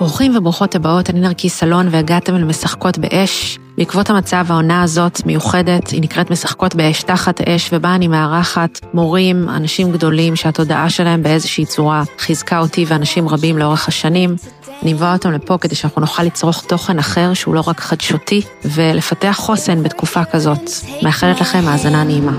[0.00, 3.58] ברוכים וברוכות הבאות, אני נרקיס סלון והגעתם אל משחקות באש.
[3.78, 9.48] בעקבות המצב העונה הזאת מיוחדת, היא נקראת משחקות באש תחת אש, ובה אני מארחת מורים,
[9.48, 14.36] אנשים גדולים שהתודעה שלהם באיזושהי צורה חיזקה אותי ואנשים רבים לאורך השנים.
[14.82, 19.36] אני מבואה אותם לפה כדי שאנחנו נוכל לצרוך תוכן אחר שהוא לא רק חדשותי, ולפתח
[19.38, 20.70] חוסן בתקופה כזאת.
[21.02, 22.32] מאחלת לכם האזנה נעימה.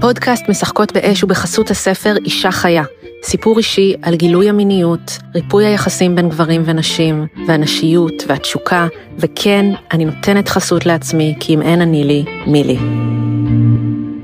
[0.00, 2.82] פודקאסט משחקות באש ובחסות הספר אישה חיה,
[3.22, 8.86] סיפור אישי על גילוי המיניות, ריפוי היחסים בין גברים ונשים, והנשיות והתשוקה,
[9.18, 12.78] וכן, אני נותנת חסות לעצמי, כי אם אין אני לי, מי לי.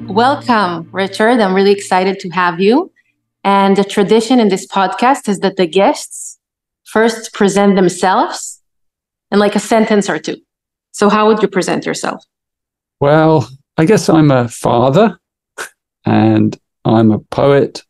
[0.09, 1.41] Welcome, Richard.
[1.41, 2.93] I'm really excited to have you.
[3.45, 6.39] And the tradition in this podcast is that the guests
[6.85, 8.61] first present themselves
[9.33, 10.39] in like a sentence or two.
[10.99, 12.21] So, how would you present yourself?
[13.01, 13.49] Well,
[13.81, 15.07] I guess I'm a father
[16.05, 17.83] and I'm a poet.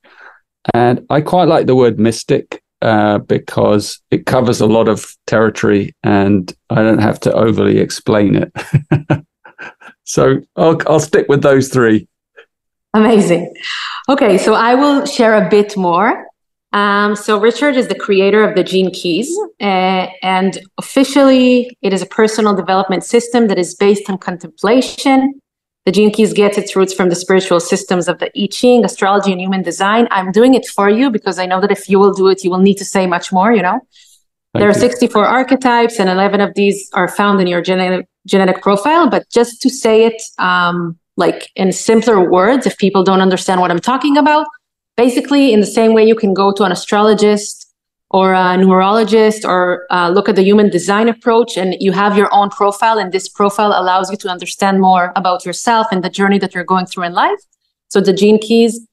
[0.75, 5.95] And I quite like the word mystic uh, because it covers a lot of territory
[6.03, 9.25] and I don't have to overly explain it.
[10.05, 12.09] so I'll, I'll stick with those three.
[12.95, 13.55] Amazing.
[14.09, 16.27] Okay, so I will share a bit more.
[16.73, 22.01] Um, so Richard is the creator of the Gene Keys, uh, and officially it is
[22.01, 25.41] a personal development system that is based on contemplation.
[25.85, 29.33] The Gene Keys gets its roots from the spiritual systems of the I Ching, astrology,
[29.33, 30.07] and human design.
[30.11, 32.51] I'm doing it for you because I know that if you will do it, you
[32.51, 33.53] will need to say much more.
[33.53, 33.81] You know,
[34.53, 34.71] Thank there you.
[34.71, 39.11] are 64 archetypes, and 11 of these are found in your genetic genetic profile.
[39.11, 40.23] But just to say it.
[40.39, 44.47] Um, like in simpler words if people don't understand what i'm talking about
[44.97, 47.62] basically in the same way you can go to an astrologist
[48.13, 52.33] or a numerologist or uh, look at the human design approach and you have your
[52.33, 56.39] own profile and this profile allows you to understand more about yourself and the journey
[56.39, 57.41] that you're going through in life
[57.89, 58.87] so the gene keys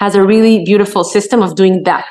[0.00, 2.06] has a really beautiful system of doing that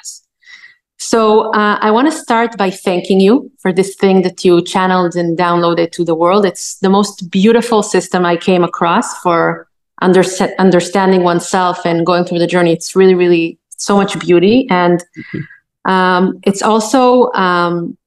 [0.97, 5.15] so uh, I want to start by thanking you for this thing that you channeled
[5.15, 6.45] and downloaded to the world.
[6.45, 9.67] It's the most beautiful system I came across for
[10.01, 10.23] under-
[10.57, 12.71] understanding oneself and going through the journey.
[12.71, 14.67] It's really, really so much beauty.
[14.69, 15.39] And mm-hmm.
[15.85, 17.97] Um, it's also um,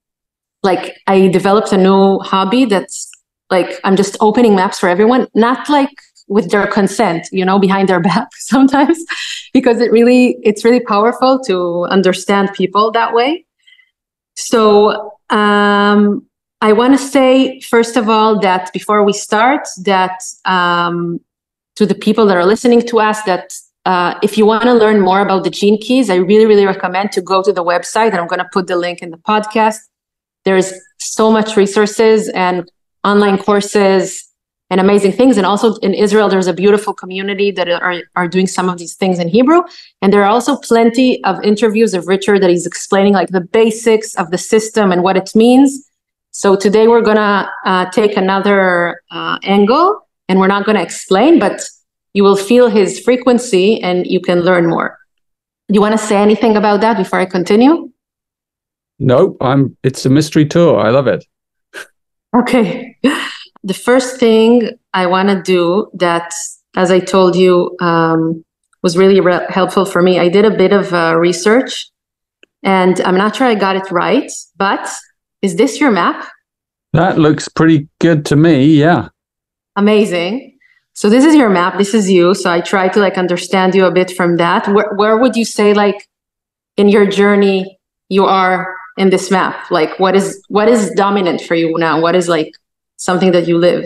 [0.62, 3.10] like I developed a new hobby that's
[3.50, 5.90] like I'm just opening maps for everyone, not like
[6.28, 9.02] with their consent you know behind their back sometimes
[9.54, 13.44] because it really it's really powerful to understand people that way.
[14.36, 16.26] So um,
[16.60, 21.20] i want to say first of all that before we start that um,
[21.76, 23.52] to the people that are listening to us that
[23.92, 27.10] uh, if you want to learn more about the gene keys i really really recommend
[27.16, 29.78] to go to the website and i'm going to put the link in the podcast
[30.44, 32.70] there's so much resources and
[33.04, 34.28] online courses
[34.70, 35.36] and amazing things.
[35.36, 38.94] And also in Israel, there's a beautiful community that are, are doing some of these
[38.94, 39.62] things in Hebrew.
[40.02, 44.14] And there are also plenty of interviews of Richard that he's explaining like the basics
[44.16, 45.88] of the system and what it means.
[46.32, 50.82] So today we're going to uh, take another uh, angle and we're not going to
[50.82, 51.62] explain, but
[52.18, 54.98] you will feel his frequency and you can learn more.
[55.68, 57.92] Do you want to say anything about that before I continue?
[58.98, 60.80] No, I'm it's a mystery tour.
[60.80, 61.24] I love it.
[62.36, 62.96] Okay.
[63.62, 66.34] the first thing I want to do that,
[66.74, 68.44] as I told you, um,
[68.82, 70.18] was really re- helpful for me.
[70.18, 71.88] I did a bit of uh, research
[72.64, 74.84] and I'm not sure I got it right, but
[75.40, 76.28] is this your map?
[76.94, 78.64] That looks pretty good to me.
[78.64, 79.10] Yeah.
[79.76, 80.57] Amazing.
[80.98, 81.78] So this is your map.
[81.78, 82.34] This is you.
[82.34, 84.66] So I try to like understand you a bit from that.
[84.66, 86.08] Where, where would you say like
[86.76, 87.78] in your journey
[88.08, 89.70] you are in this map?
[89.70, 92.00] Like what is what is dominant for you now?
[92.00, 92.52] What is like
[92.96, 93.84] something that you live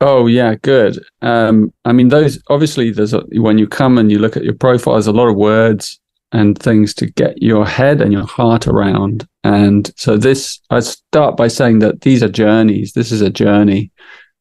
[0.00, 4.18] oh yeah good um i mean those obviously there's a, when you come and you
[4.18, 8.00] look at your profile there's a lot of words and things to get your head
[8.00, 12.92] and your heart around and so this i start by saying that these are journeys
[12.92, 13.90] this is a journey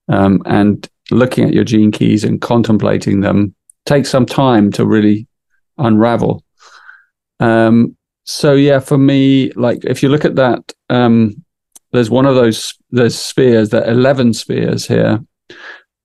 [0.09, 3.53] um, and looking at your gene keys and contemplating them
[3.85, 5.27] takes some time to really
[5.77, 6.43] unravel.
[7.39, 11.43] Um, so yeah for me like if you look at that um,
[11.93, 15.19] there's one of those there's spheres there are 11 spheres here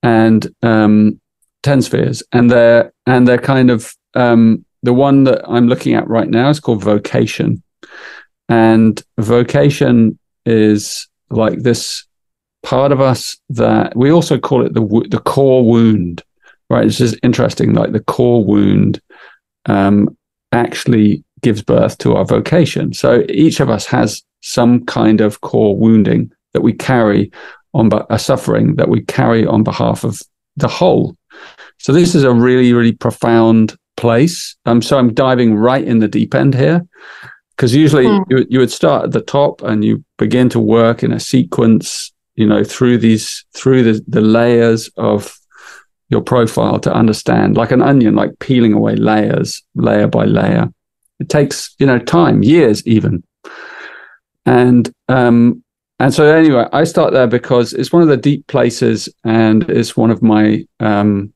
[0.02, 1.20] and um
[1.62, 2.22] 10 spheres.
[2.32, 6.48] And they're and they're kind of um the one that i'm looking at right now
[6.48, 7.62] is called vocation.
[8.48, 12.04] And vocation is like this
[12.62, 16.22] part of us that we also call it the the core wound
[16.70, 19.00] right it's just interesting like the core wound
[19.66, 20.16] um
[20.52, 25.76] actually gives birth to our vocation so each of us has some kind of core
[25.76, 27.32] wounding that we carry
[27.74, 30.20] on but a suffering that we carry on behalf of
[30.56, 31.16] the whole.
[31.78, 34.56] So this is a really, really profound place.
[34.66, 36.86] Um, so I'm diving right in the deep end here
[37.56, 38.24] because usually mm.
[38.28, 42.12] you, you would start at the top and you begin to work in a sequence,
[42.34, 45.36] you know, through these, through the, the layers of
[46.08, 50.68] your profile to understand like an onion, like peeling away layers, layer by layer.
[51.18, 53.22] It takes, you know, time, years even.
[54.44, 55.62] And um,
[55.98, 59.96] and so anyway, I start there because it's one of the deep places, and it's
[59.96, 61.32] one of my, um,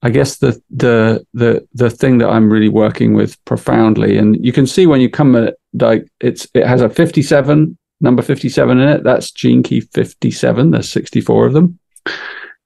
[0.00, 4.16] I guess the the the the thing that I'm really working with profoundly.
[4.16, 8.22] And you can see when you come at like it's it has a 57 number
[8.22, 9.04] 57 in it.
[9.04, 10.70] That's gene key 57.
[10.70, 11.78] There's 64 of them,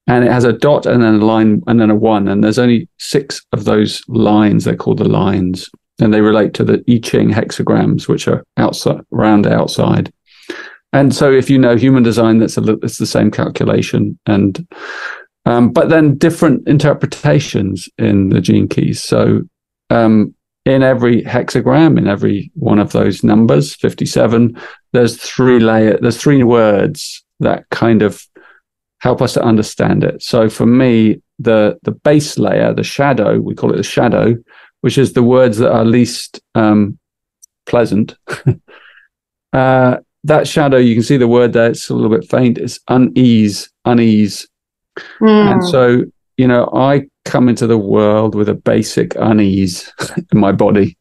[0.06, 2.28] and it has a dot and then a line and then a one.
[2.28, 4.64] And there's only six of those lines.
[4.64, 5.68] They're called the lines,
[6.00, 10.12] and they relate to the I Ching hexagrams, which are outside around outside.
[10.92, 14.66] And so, if you know human design, that's a it's the same calculation, and
[15.44, 19.02] um, but then different interpretations in the gene keys.
[19.02, 19.42] So,
[19.90, 20.34] um,
[20.66, 24.60] in every hexagram, in every one of those numbers, fifty-seven,
[24.92, 28.26] there's three layer, there's three words that kind of
[28.98, 30.22] help us to understand it.
[30.22, 34.36] So, for me, the the base layer, the shadow, we call it the shadow,
[34.80, 36.98] which is the words that are least um,
[37.66, 38.16] pleasant.
[39.52, 42.58] uh, that shadow, you can see the word there, it's a little bit faint.
[42.58, 44.48] It's unease, unease.
[45.20, 45.52] Mm.
[45.52, 46.02] And so,
[46.36, 49.92] you know, I come into the world with a basic unease
[50.32, 50.96] in my body.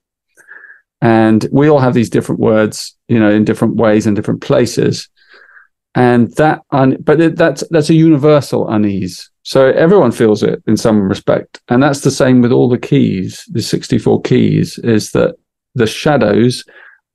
[1.02, 5.08] And we all have these different words, you know, in different ways and different places.
[5.94, 9.30] And that, un- but it, that's that's a universal unease.
[9.44, 13.46] So everyone feels it in some respect, and that's the same with all the keys.
[13.52, 15.36] The sixty-four keys is that
[15.76, 16.66] the shadows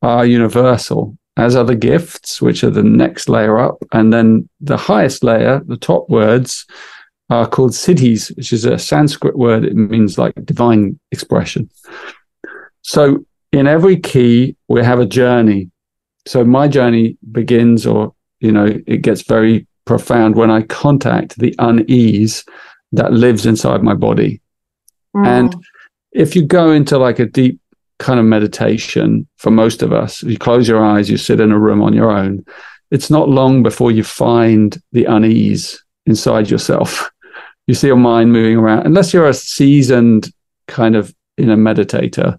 [0.03, 3.77] are universal, as are the gifts, which are the next layer up.
[3.93, 6.65] And then the highest layer, the top words,
[7.31, 9.65] are called siddhis, which is a Sanskrit word.
[9.65, 11.71] It means like divine expression.
[12.83, 15.71] So in every key, we have a journey.
[16.27, 21.55] So my journey begins, or, you know, it gets very profound when I contact the
[21.59, 22.45] unease
[22.93, 24.41] that lives inside my body.
[25.17, 25.27] Mm.
[25.27, 25.67] And
[26.13, 27.61] if you go into like a deep
[28.01, 30.23] kind of meditation for most of us.
[30.25, 32.45] You close your eyes, you sit in a room on your own.
[32.91, 37.09] It's not long before you find the unease inside yourself.
[37.67, 40.33] You see your mind moving around, unless you're a seasoned
[40.67, 42.39] kind of you know meditator,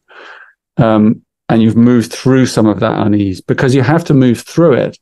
[0.77, 4.73] um, and you've moved through some of that unease because you have to move through
[4.73, 4.97] it.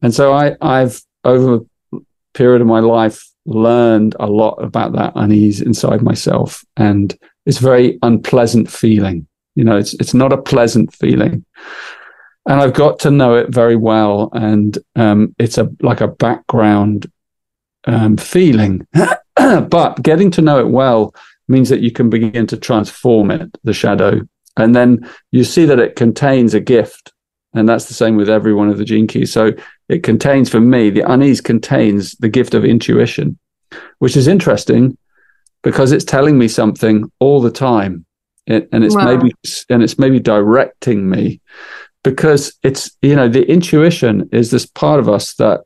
[0.00, 1.56] And so I, I've over
[1.92, 1.98] a
[2.34, 7.16] period of my life learned a lot about that unease inside myself, and
[7.46, 9.26] it's a very unpleasant feeling.
[9.54, 11.44] You know, it's it's not a pleasant feeling,
[12.48, 17.11] and I've got to know it very well, and um, it's a like a background
[17.84, 18.86] um, feeling.
[19.36, 21.14] but getting to know it well
[21.48, 24.20] means that you can begin to transform it, the shadow,
[24.56, 27.12] and then you see that it contains a gift,
[27.54, 29.32] and that's the same with every one of the gene keys.
[29.32, 29.52] So
[29.88, 33.38] it contains, for me, the unease contains the gift of intuition,
[33.98, 34.96] which is interesting
[35.62, 38.04] because it's telling me something all the time
[38.46, 39.04] it, and it's wow.
[39.04, 39.32] maybe
[39.70, 41.40] and it's maybe directing me
[42.02, 45.60] because it's you know the intuition is this part of us that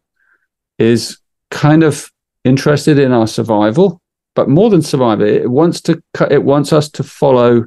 [0.78, 1.18] is
[1.50, 2.10] kind of
[2.44, 4.00] interested in our survival
[4.34, 6.00] but more than survival it wants to
[6.30, 7.64] it wants us to follow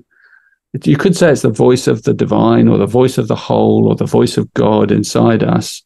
[0.84, 3.88] you could say it's the voice of the divine or the voice of the whole
[3.88, 5.84] or the voice of god inside us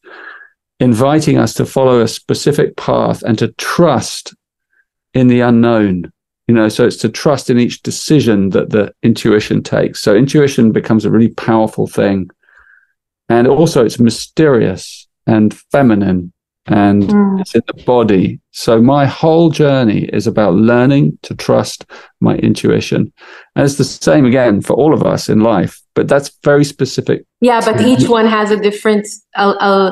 [0.80, 4.34] inviting us to follow a specific path and to trust
[5.14, 6.12] in the unknown.
[6.48, 10.00] You know so it's to trust in each decision that the intuition takes.
[10.00, 12.28] So intuition becomes a really powerful thing.
[13.30, 16.33] And also it's mysterious and feminine
[16.66, 17.40] and mm.
[17.40, 21.84] it's in the body so my whole journey is about learning to trust
[22.20, 23.12] my intuition
[23.54, 27.24] and it's the same again for all of us in life but that's very specific
[27.40, 29.06] yeah but each one has a different
[29.36, 29.90] uh,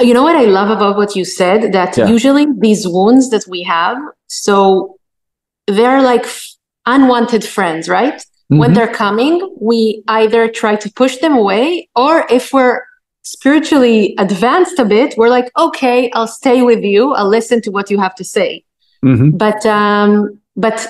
[0.00, 1.72] you know what I love about what you said?
[1.72, 2.06] That yeah.
[2.06, 4.98] usually these wounds that we have, so
[5.66, 6.26] they're like
[6.86, 8.14] unwanted friends, right?
[8.14, 8.58] Mm-hmm.
[8.58, 12.82] When they're coming, we either try to push them away, or if we're
[13.22, 17.12] spiritually advanced a bit, we're like, okay, I'll stay with you.
[17.14, 18.64] I'll listen to what you have to say.
[19.04, 19.36] Mm-hmm.
[19.36, 20.86] But um, but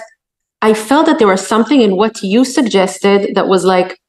[0.63, 4.01] I felt that there was something in what you suggested that was like,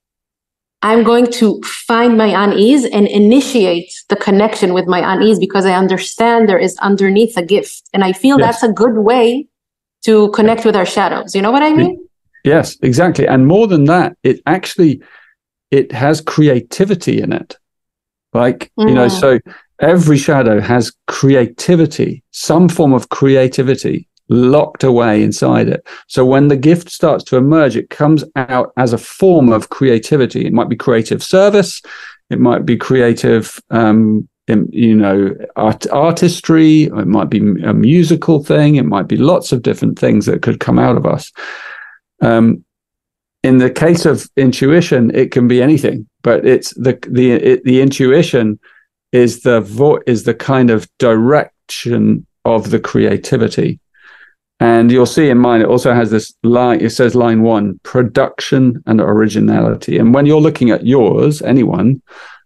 [0.81, 5.73] I'm going to find my unease and initiate the connection with my unease because I
[5.73, 7.83] understand there is underneath a gift.
[7.93, 8.61] And I feel yes.
[8.61, 9.47] that's a good way
[10.03, 11.35] to connect with our shadows.
[11.35, 12.03] You know what I mean?
[12.43, 13.27] Yes, exactly.
[13.27, 15.01] And more than that, it actually
[15.69, 17.57] it has creativity in it.
[18.33, 18.89] Like, mm.
[18.89, 19.19] you know, mm.
[19.19, 19.39] so
[19.79, 25.85] every shadow has creativity, some form of creativity locked away inside it.
[26.07, 30.45] So when the gift starts to emerge, it comes out as a form of creativity.
[30.45, 31.81] It might be creative service,
[32.29, 38.75] it might be creative, um, you know, art, artistry, it might be a musical thing,
[38.75, 41.31] it might be lots of different things that could come out of us.
[42.21, 42.63] Um,
[43.43, 47.81] in the case of intuition, it can be anything, but it's the the it, the
[47.81, 48.59] intuition
[49.11, 53.79] is the vo- is the kind of direction of the creativity.
[54.59, 58.81] And you'll see in mine, it also has this line, it says line one, production
[58.85, 59.97] and originality.
[59.97, 62.01] And when you're looking at yours, anyone,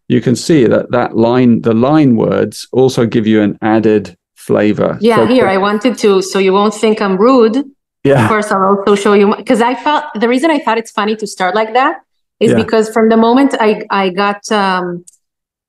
[0.08, 4.98] you can see that that line, the line words also give you an added flavor.
[5.02, 7.66] Yeah, so, here I wanted to, so you won't think I'm rude.
[8.06, 8.24] Yeah.
[8.24, 11.18] Of course, I'll also show you because I felt the reason I thought it's funny
[11.18, 12.05] to start like that
[12.40, 12.58] is yeah.
[12.58, 15.06] because from the moment I I got um,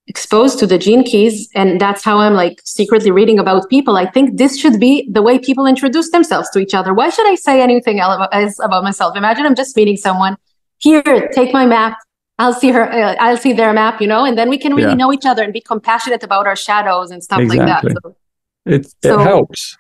[0.09, 4.07] exposed to the gene keys and that's how i'm like secretly reading about people i
[4.07, 7.35] think this should be the way people introduce themselves to each other why should i
[7.35, 10.37] say anything else about myself imagine i'm just meeting someone
[10.79, 11.99] here take my map
[12.39, 14.91] i'll see her uh, i'll see their map you know and then we can really
[14.91, 14.95] yeah.
[14.95, 17.67] know each other and be compassionate about our shadows and stuff exactly.
[17.67, 18.17] like that so,
[18.65, 19.77] it, so, helps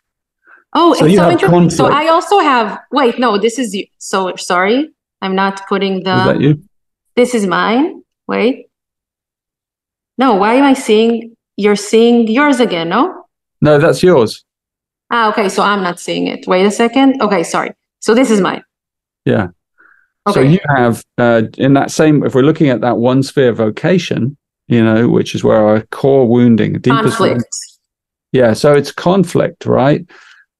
[0.72, 1.76] oh so it's so interesting conflict.
[1.76, 4.90] so i also have wait no this is you so sorry
[5.22, 6.60] i'm not putting the is that you?
[7.16, 8.66] This is mine wait
[10.18, 12.88] no, why am I seeing you're seeing yours again?
[12.88, 13.24] No?
[13.60, 14.44] No, that's yours.
[15.10, 15.48] Ah, okay.
[15.48, 16.46] So I'm not seeing it.
[16.46, 17.20] Wait a second.
[17.22, 17.72] Okay, sorry.
[18.00, 18.62] So this is mine.
[19.24, 19.48] Yeah.
[20.26, 20.34] Okay.
[20.34, 24.36] So you have uh, in that same, if we're looking at that one sphere vocation,
[24.68, 27.44] you know, which is where our core wounding, deepest conflict.
[28.32, 28.52] Yeah.
[28.52, 30.04] So it's conflict, right?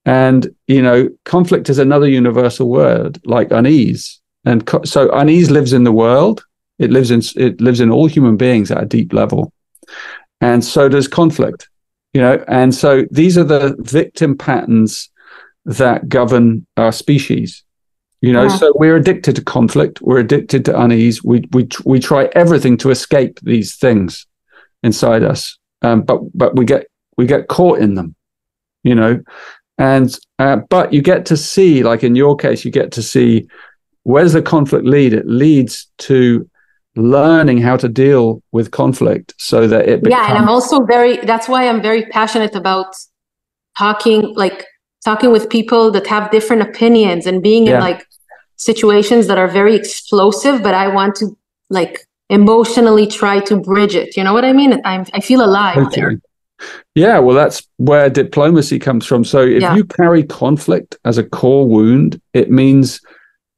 [0.05, 4.21] And you know, conflict is another universal word like unease.
[4.45, 6.45] And co- so unease lives in the world,
[6.79, 9.51] it lives in it lives in all human beings at a deep level,
[10.41, 11.69] and so does conflict.
[12.13, 15.09] You know, and so these are the victim patterns
[15.65, 17.63] that govern our species.
[18.21, 18.57] You know, yeah.
[18.57, 20.01] so we're addicted to conflict.
[20.01, 21.23] We're addicted to unease.
[21.23, 24.25] We we we try everything to escape these things
[24.83, 28.15] inside us, um, but but we get we get caught in them.
[28.83, 29.21] You know,
[29.77, 33.47] and uh, but you get to see, like in your case, you get to see
[34.03, 35.13] where does the conflict lead?
[35.13, 36.49] It leads to
[36.97, 41.17] learning how to deal with conflict so that it becomes- yeah and i'm also very
[41.17, 42.95] that's why i'm very passionate about
[43.77, 44.65] talking like
[45.05, 47.75] talking with people that have different opinions and being yeah.
[47.75, 48.05] in like
[48.55, 51.37] situations that are very explosive but i want to
[51.69, 55.77] like emotionally try to bridge it you know what i mean i'm i feel alive
[55.77, 56.01] okay.
[56.01, 56.21] there
[56.95, 59.75] yeah well that's where diplomacy comes from so if yeah.
[59.75, 62.99] you carry conflict as a core wound it means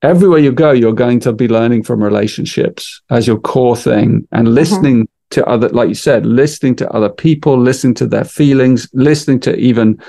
[0.02, 4.48] everywhere you go, you're going to be learning from relationships as your core thing and
[4.48, 4.56] mm-hmm.
[4.56, 5.32] listening mm-hmm.
[5.32, 9.56] to other, like you said, listening to other people, listening to their feelings, listening to
[9.56, 10.00] even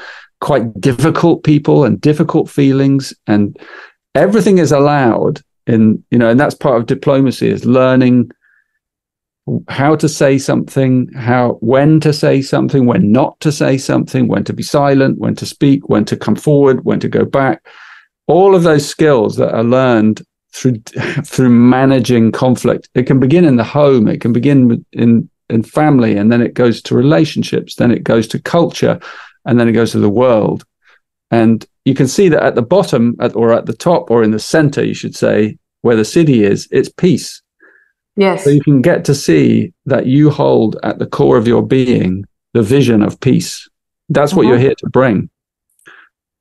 [0.40, 3.12] quite difficult people and difficult feelings.
[3.26, 3.56] And
[4.14, 8.30] everything is allowed in, you know, and that's part of diplomacy is learning
[9.68, 14.44] how to say something, how when to say something, when not to say something, when
[14.44, 17.66] to be silent, when to speak, when to come forward, when to go back
[18.30, 20.22] all of those skills that are learned
[20.52, 20.78] through
[21.24, 26.16] through managing conflict it can begin in the home it can begin in in family
[26.16, 29.00] and then it goes to relationships then it goes to culture
[29.44, 30.64] and then it goes to the world.
[31.30, 34.32] And you can see that at the bottom at, or at the top or in
[34.32, 37.42] the center you should say where the siddhi is it's peace.
[38.16, 38.44] Yes.
[38.44, 42.24] So you can get to see that you hold at the core of your being
[42.52, 43.68] the vision of peace.
[44.08, 44.64] That's what you're uh-huh.
[44.64, 45.30] here to bring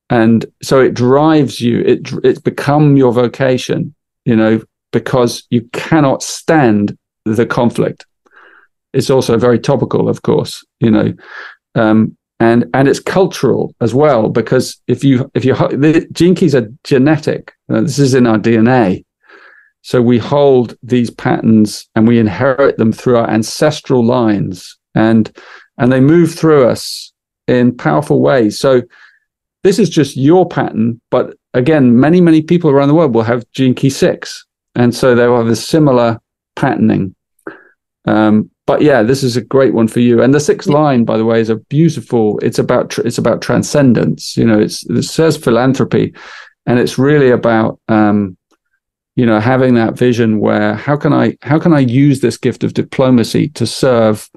[0.09, 3.93] and so it drives you it it's become your vocation
[4.25, 4.61] you know
[4.91, 8.07] because you cannot stand the conflict.
[8.91, 11.13] It's also very topical of course you know
[11.75, 16.69] um, and and it's cultural as well because if you if you the keys are
[16.83, 17.53] genetic.
[17.71, 19.03] Uh, this is in our dna
[19.81, 25.31] so we hold these patterns and we inherit them through our ancestral lines and
[25.77, 27.13] and they move through us
[27.47, 28.59] in powerful ways.
[28.59, 28.81] So
[29.63, 33.49] this is just your pattern, but again, many, many people around the world will have
[33.51, 34.45] gene key six.
[34.75, 36.19] And so they'll have a similar
[36.55, 37.15] patterning.
[38.05, 40.21] Um, but yeah, this is a great one for you.
[40.21, 42.39] And the sixth line, by the way, is a beautiful.
[42.39, 44.37] It's about it's about transcendence.
[44.37, 46.13] You know, it's it says philanthropy,
[46.67, 48.37] and it's really about um,
[49.15, 52.63] you know having that vision where how can I how can I use this gift
[52.63, 54.29] of diplomacy to serve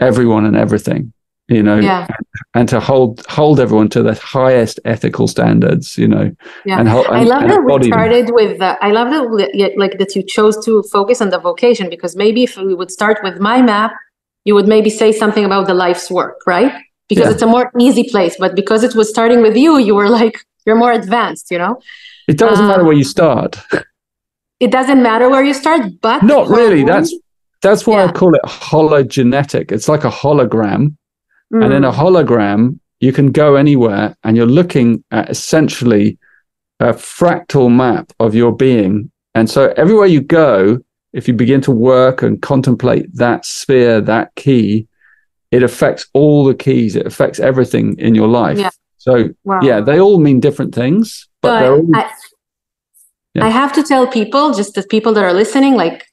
[0.00, 1.12] everyone and everything
[1.46, 2.08] you know yeah.
[2.54, 6.30] And to hold hold everyone to the highest ethical standards you know
[6.64, 8.34] yeah and, and, i love that we started them.
[8.34, 12.14] with the, i love that like that you chose to focus on the vocation because
[12.16, 13.92] maybe if we would start with my map
[14.44, 16.72] you would maybe say something about the life's work, right?
[17.08, 17.32] Because Yeah.
[17.32, 18.36] it's a more easy place.
[18.38, 21.80] But because it was starting with you, you were like, you're more advanced, you know?
[22.28, 23.58] It doesn't Uh, matter where you start.
[24.60, 26.84] It doesn't matter where you start, but Not really.
[26.84, 27.12] That's
[27.60, 29.72] that's why I call it hologenetic.
[29.72, 30.96] It's like a hologram.
[31.62, 36.18] And in a Mm, hologram, you can go anywhere and you're looking at essentially
[36.80, 39.10] a fractal map of your being.
[39.34, 40.78] And so everywhere you go,
[41.12, 44.88] if you begin to work and contemplate that sphere, that key,
[45.50, 46.96] it affects all the keys.
[46.96, 48.58] It affects everything in your life.
[48.58, 48.70] Yeah.
[48.98, 49.60] So wow.
[49.62, 52.10] yeah, they all mean different things, but So they're all I,
[53.34, 53.46] Yeah.
[53.46, 56.06] I have to tell people, just the people that are listening, like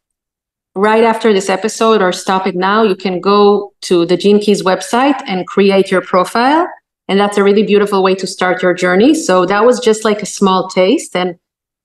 [0.76, 4.64] right after this episode or stop it now, you can go to the Gene Keys
[4.64, 6.68] website and create your profile.
[7.08, 9.14] And that's a really beautiful way to start your journey.
[9.14, 11.16] So that was just like a small taste.
[11.16, 11.36] And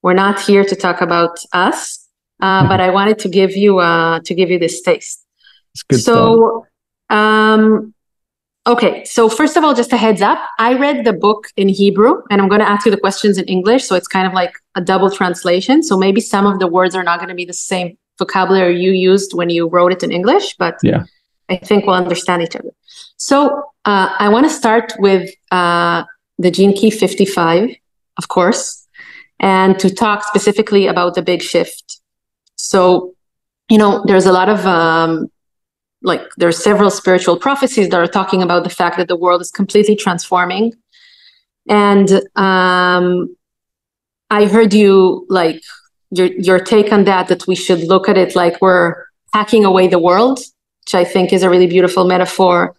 [0.03, 2.07] we're not here to talk about us,
[2.41, 5.25] uh, but I wanted to give you uh, to give you this taste.
[5.93, 6.65] so,
[7.11, 7.93] um,
[8.69, 9.05] okay.
[9.05, 10.39] So first of all, just a heads up.
[10.61, 13.47] I read the book in Hebrew, and I'm going to ask you the questions in
[13.47, 13.85] English.
[13.85, 15.83] So it's kind of like a double translation.
[15.83, 18.93] So maybe some of the words are not going to be the same vocabulary you
[18.93, 21.05] used when you wrote it in English, but Yeah.
[21.49, 22.71] I think we'll understand each other.
[23.17, 26.05] So uh, I want to start with uh,
[26.39, 27.71] the Gene Key 55,
[28.19, 28.87] of course,
[29.39, 32.01] and to talk specifically about the big shift.
[32.57, 33.15] So,
[33.69, 35.31] you know, there's a lot of um,
[36.03, 39.51] like there's several spiritual prophecies that are talking about the fact that the world is
[39.51, 40.73] completely transforming,
[41.69, 43.37] and um,
[44.31, 45.63] I heard you like
[46.11, 48.95] your your take on that that we should look at it like we're
[49.33, 52.75] hacking away the world, which I think is a really beautiful metaphor,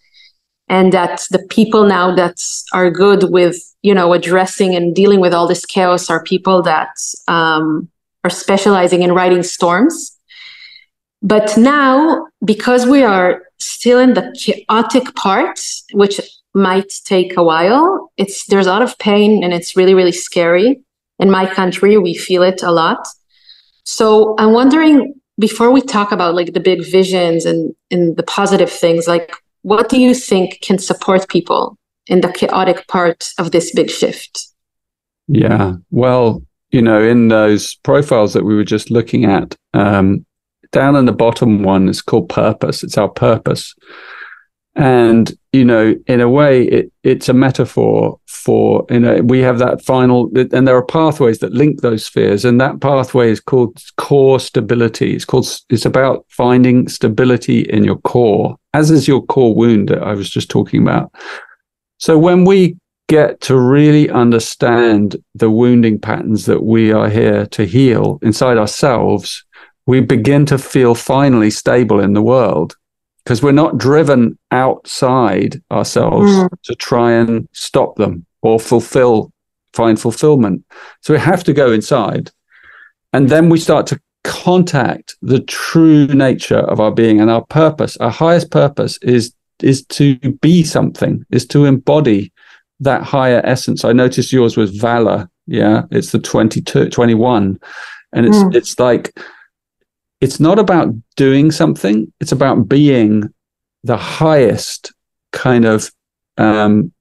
[0.68, 2.38] and that the people now that
[2.74, 6.90] are good with you know addressing and dealing with all this chaos are people that
[7.28, 7.90] um,
[8.24, 10.14] are specializing in writing storms.
[11.22, 15.60] But now, because we are still in the chaotic part,
[15.94, 16.22] which
[16.54, 20.82] might take a while, it's there's a lot of pain and it's really really scary.
[21.20, 23.08] In my country, we feel it a lot.
[23.88, 28.70] So I'm wondering before we talk about like the big visions and, and the positive
[28.70, 33.74] things, like what do you think can support people in the chaotic part of this
[33.74, 34.46] big shift?
[35.30, 35.76] Yeah.
[35.90, 40.26] Well, you know, in those profiles that we were just looking at, um,
[40.74, 42.84] down in the bottom one is called purpose.
[42.84, 43.74] It's our purpose.
[44.78, 49.58] And, you know, in a way, it, it's a metaphor for, you know, we have
[49.58, 52.46] that final, and there are pathways that link those spheres.
[52.46, 55.16] And that pathway is called core stability.
[55.16, 60.04] It's called, it's about finding stability in your core, as is your core wound that
[60.04, 61.12] I was just talking about.
[61.98, 62.78] So when we
[63.10, 69.44] get to really understand the wounding patterns that we are here to heal inside ourselves,
[69.88, 72.76] we begin to feel finally stable in the world
[73.28, 76.48] because we're not driven outside ourselves Mm.
[76.64, 79.34] to try and stop them or fulfill,
[79.74, 80.64] find fulfillment.
[81.02, 82.32] So we have to go inside.
[83.12, 87.98] And then we start to contact the true nature of our being and our purpose.
[87.98, 92.32] Our highest purpose is is to be something, is to embody
[92.80, 93.84] that higher essence.
[93.84, 95.30] I noticed yours was valor.
[95.48, 95.82] Yeah.
[95.92, 97.60] It's the 22, 21.
[98.14, 98.56] And it's Mm.
[98.56, 99.06] it's like
[100.22, 103.30] it's not about doing something, it's about being
[103.84, 104.94] the highest
[105.32, 105.92] kind of
[106.38, 106.92] um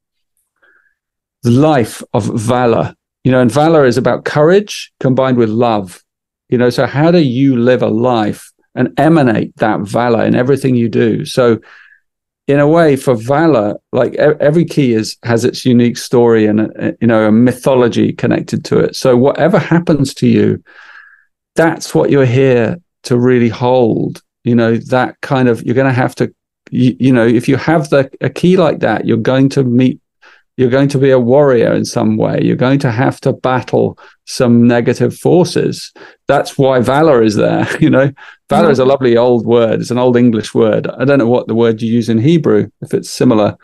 [1.44, 2.94] life of valor.
[3.24, 6.02] You know, and valor is about courage combined with love.
[6.48, 10.76] You know, so how do you live a life and emanate that valor in everything
[10.76, 11.24] you do?
[11.24, 11.59] So
[12.46, 16.96] in a way for valor like every key is has its unique story and a,
[17.00, 20.62] you know a mythology connected to it so whatever happens to you
[21.57, 22.76] that's what you're here
[23.07, 26.33] to really hold you know that kind of you're going to have to
[26.71, 30.01] you, you know if you have the a key like that you're going to meet
[30.59, 32.40] you're going to be a warrior in some way.
[32.42, 35.92] You're going to have to battle some negative forces.
[36.29, 38.11] That's why valor is there you know?
[38.49, 39.81] Valor is a lovely old word.
[39.81, 40.87] It's an old english word.
[40.87, 43.59] I don't know what the word you use in hebrew if it's similar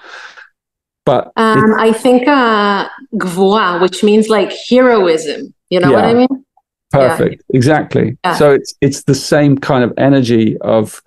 [1.04, 5.54] but Um, I think uh, gvura, which means like heroism.
[5.68, 6.44] You know what I mean?
[6.92, 7.42] Perfect.
[7.54, 8.16] Exactly.
[8.24, 8.34] Yeah.
[8.36, 11.02] So it's it's the same kind of energy of,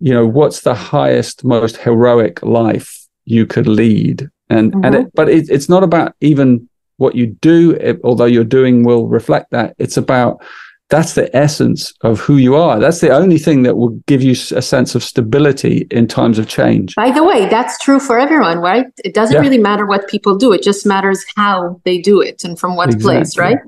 [0.00, 5.00] you know, what's the highest, most heroic life you could lead, and and Mhm.
[5.00, 9.06] it, but it, it's not about even what you do, it, although your doing will
[9.08, 9.74] reflect that.
[9.78, 10.42] It's about
[10.90, 12.80] that's the essence of who you are.
[12.80, 16.48] That's the only thing that will give you a sense of stability in times of
[16.48, 16.96] change.
[16.96, 18.86] By the way, that's true for everyone, right?
[19.04, 19.40] It doesn't Yeah.
[19.40, 20.52] really matter what people do.
[20.52, 23.42] It just matters how they do it and from what place, Exactly.
[23.44, 23.58] right?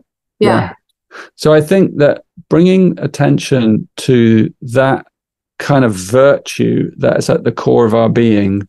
[0.41, 0.73] Yeah.
[1.37, 5.07] So I think that bringing attention to that
[5.59, 8.69] kind of virtue that's at the core of our being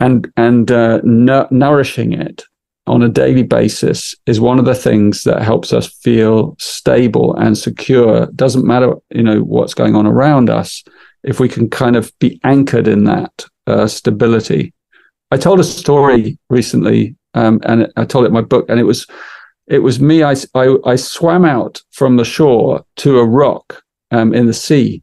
[0.00, 2.44] and and uh, nourishing it
[2.86, 7.58] on a daily basis is one of the things that helps us feel stable and
[7.58, 8.26] secure.
[8.34, 10.82] Doesn't matter you know what's going on around us
[11.24, 14.72] if we can kind of be anchored in that uh, stability.
[15.30, 18.84] I told a story recently um, and i told it in my book and it
[18.84, 19.06] was
[19.68, 24.34] it was me i, I, I swam out from the shore to a rock um,
[24.34, 25.02] in the sea.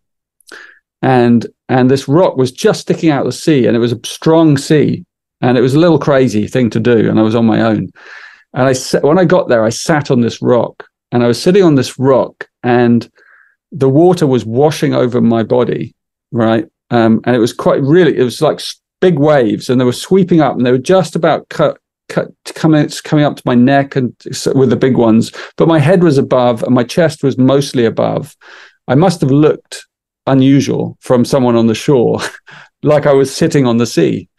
[1.01, 3.99] And and this rock was just sticking out of the sea and it was a
[4.04, 5.06] strong sea
[5.41, 7.89] and it was a little crazy thing to do and i was on my own.
[8.54, 11.63] And i when i got there i sat on this rock and i was sitting
[11.63, 13.10] on this rock and
[13.71, 15.95] the water was washing over my body
[16.32, 16.65] right?
[16.91, 18.62] Um, and it was quite really it was like
[19.01, 23.26] big waves and they were sweeping up and they were just about cut coming coming
[23.26, 24.15] up to my neck and
[24.54, 28.36] with the big ones but my head was above and my chest was mostly above
[28.88, 29.88] i must have looked
[30.28, 32.20] unusual from someone on the shore
[32.84, 34.30] like i was sitting on the sea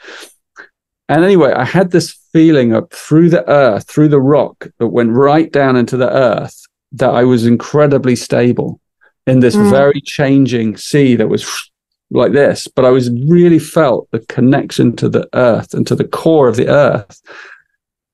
[1.09, 5.13] and anyway, I had this feeling up through the earth, through the rock that went
[5.13, 6.61] right down into the earth,
[6.93, 8.81] that I was incredibly stable
[9.27, 9.71] in this mm.
[9.71, 11.71] very changing sea that was
[12.11, 12.67] like this.
[12.67, 16.57] But I was really felt the connection to the earth and to the core of
[16.57, 17.21] the earth.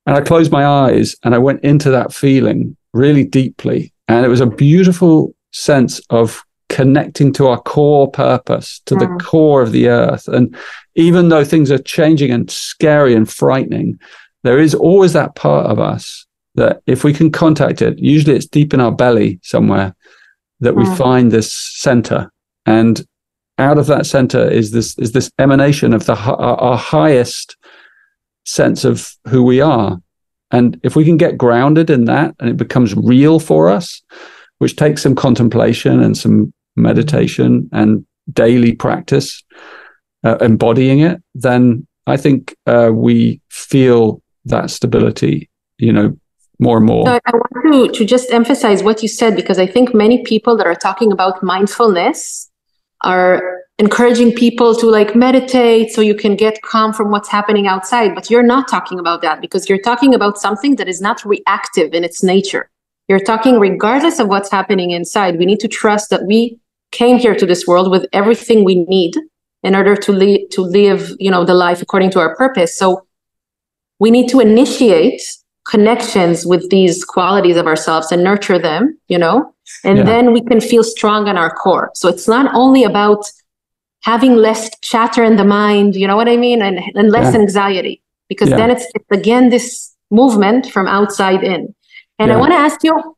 [0.05, 3.93] And I closed my eyes and I went into that feeling really deeply.
[4.07, 9.21] And it was a beautiful sense of connecting to our core purpose, to the mm.
[9.21, 10.27] core of the earth.
[10.27, 10.55] And
[10.95, 13.99] even though things are changing and scary and frightening,
[14.43, 18.45] there is always that part of us that if we can contact it, usually it's
[18.45, 19.95] deep in our belly somewhere,
[20.59, 20.97] that we mm.
[20.97, 22.31] find this center.
[22.65, 23.05] And
[23.57, 27.55] out of that center is this is this emanation of the our, our highest
[28.45, 29.99] sense of who we are.
[30.51, 34.01] And if we can get grounded in that and it becomes real for us,
[34.59, 39.43] which takes some contemplation and some meditation and daily practice,
[40.23, 46.17] uh, embodying it, then I think uh, we feel that stability, you know,
[46.59, 47.07] more and more.
[47.07, 50.55] So I want to, to just emphasize what you said because I think many people
[50.57, 52.49] that are talking about mindfulness
[53.03, 58.13] are encouraging people to like meditate so you can get calm from what's happening outside.
[58.13, 61.93] But you're not talking about that because you're talking about something that is not reactive
[61.93, 62.69] in its nature.
[63.07, 65.37] You're talking regardless of what's happening inside.
[65.37, 66.59] We need to trust that we
[66.91, 69.15] came here to this world with everything we need
[69.63, 73.05] in order to live to live you know the life according to our purpose so
[73.99, 75.21] we need to initiate
[75.65, 80.03] connections with these qualities of ourselves and nurture them you know and yeah.
[80.03, 83.25] then we can feel strong in our core so it's not only about
[84.03, 87.41] having less chatter in the mind you know what i mean and, and less yeah.
[87.41, 88.57] anxiety because yeah.
[88.57, 91.73] then it's, it's again this movement from outside in
[92.19, 93.15] and i want to ask you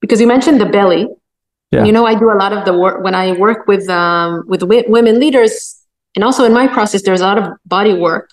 [0.00, 1.06] because you mentioned the belly
[1.72, 1.84] yeah.
[1.84, 4.60] You know, I do a lot of the work when I work with um, with
[4.60, 5.74] w- women leaders,
[6.14, 8.28] and also in my process, there's a lot of body work.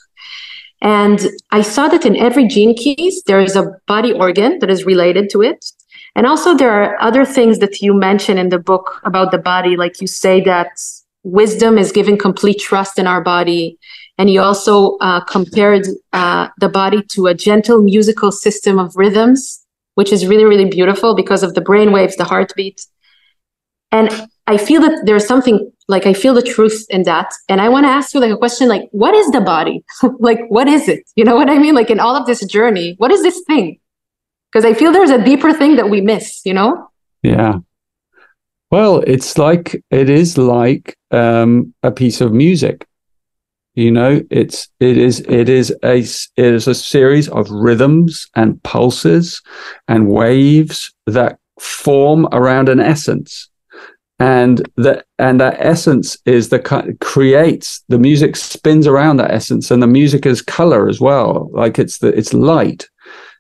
[0.82, 1.20] And
[1.52, 5.30] I saw that in every gene keys, there is a body organ that is related
[5.32, 5.66] to it.
[6.16, 9.78] And also, there are other things that you mention in the book about the body,
[9.78, 10.72] like you say that
[11.24, 13.78] wisdom is giving complete trust in our body.
[14.18, 19.66] And he also uh, compared uh, the body to a gentle musical system of rhythms,
[19.96, 22.82] which is really, really beautiful because of the brain waves, the heartbeat.
[23.92, 27.34] And I feel that there's something like I feel the truth in that.
[27.48, 29.84] And I want to ask you like a question like, what is the body?
[30.20, 31.10] like, what is it?
[31.16, 31.76] You know what I mean?
[31.76, 33.80] Like in all of this journey, what is this thing?
[34.52, 36.90] Because I feel there's a deeper thing that we miss, you know?
[37.24, 37.60] Yeah.
[38.72, 42.86] Well, it's like it is like um, a piece of music.
[43.76, 48.62] You know, it's it is it is a it is a series of rhythms and
[48.64, 49.42] pulses
[49.88, 53.50] and waves that form around an essence.
[54.22, 56.60] And that and that essence is the
[57.00, 61.50] creates the music spins around that essence and the music is color as well.
[61.54, 62.90] Like it's the it's light.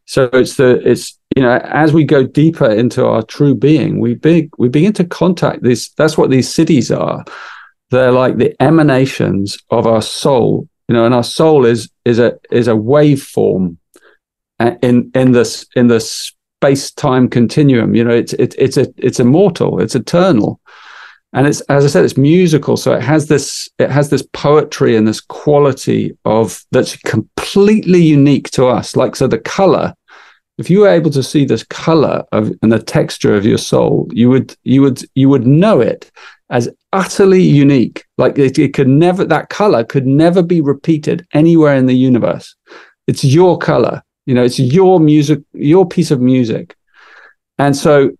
[0.05, 4.15] So it's the it's you know as we go deeper into our true being we
[4.15, 7.23] big we begin to contact this that's what these siddhis are
[7.91, 10.67] they're like the emanations of our soul.
[10.87, 13.77] You know and our soul is is a is a waveform
[14.59, 17.95] uh, in in this in this space time continuum.
[17.95, 20.59] You know it's it, it's a it's immortal it's eternal.
[21.31, 24.95] And it's as i said it's musical so it has this it has this poetry
[24.95, 28.95] and this quality of that's completely unique to us.
[28.95, 29.93] Like so the color
[30.57, 34.07] if you were able to see this color of and the texture of your soul
[34.11, 36.11] you would you would you would know it
[36.49, 38.05] as utterly unique.
[38.17, 42.55] Like it, it could never that color could never be repeated anywhere in the universe.
[43.07, 46.75] It's your color you know it's your music your piece of music.
[47.57, 48.11] And so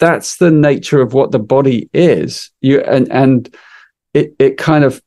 [0.00, 2.50] that's the nature of what the body is.
[2.62, 3.54] You and and
[4.12, 5.00] it it kind of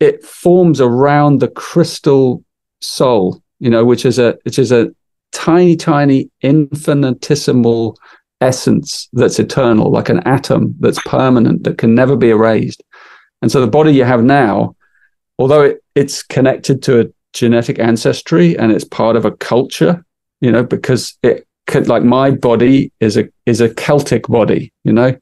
[0.00, 2.42] it forms around the crystal
[2.80, 4.90] soul, you know, which is a which is a
[5.30, 7.96] tiny, tiny, infinitesimal
[8.40, 12.82] essence that's eternal, like an atom that's permanent, that can never be erased.
[13.42, 14.76] And so the body you have now,
[15.38, 20.04] although it, it's connected to a genetic ancestry and it's part of a culture,
[20.40, 24.92] you know, because it could like my body is a is a Celtic body, you
[24.92, 25.16] know.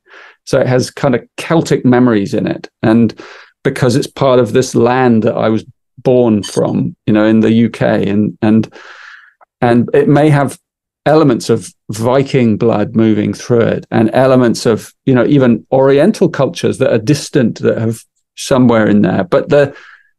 [0.45, 2.69] So it has kind of Celtic memories in it.
[2.83, 3.19] And
[3.63, 5.65] because it's part of this land that I was
[5.99, 8.73] born from, you know, in the UK and and
[9.61, 10.59] and it may have
[11.07, 16.79] elements of Viking blood moving through it and elements of, you know, even Oriental cultures
[16.79, 18.03] that are distant that have
[18.37, 19.25] somewhere in there.
[19.25, 19.77] But the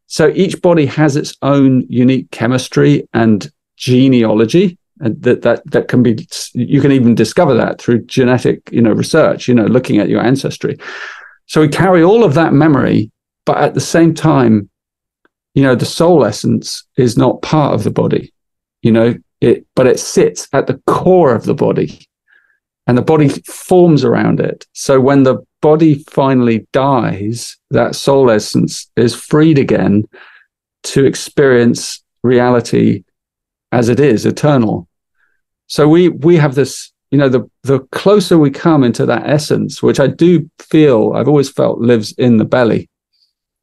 [0.07, 6.03] so each body has its own unique chemistry and genealogy and that that that can
[6.03, 10.09] be you can even discover that through genetic you know research you know looking at
[10.09, 10.77] your ancestry
[11.47, 13.11] so we carry all of that memory
[13.45, 14.69] but at the same time
[15.55, 18.31] you know the soul essence is not part of the body
[18.81, 22.07] you know it but it sits at the core of the body
[22.87, 24.65] and the body forms around it.
[24.73, 30.03] So when the body finally dies that soul essence is freed again
[30.83, 33.03] to experience reality
[33.71, 34.87] as it is eternal.
[35.67, 39.83] So we we have this you know the the closer we come into that essence
[39.83, 42.89] which i do feel i've always felt lives in the belly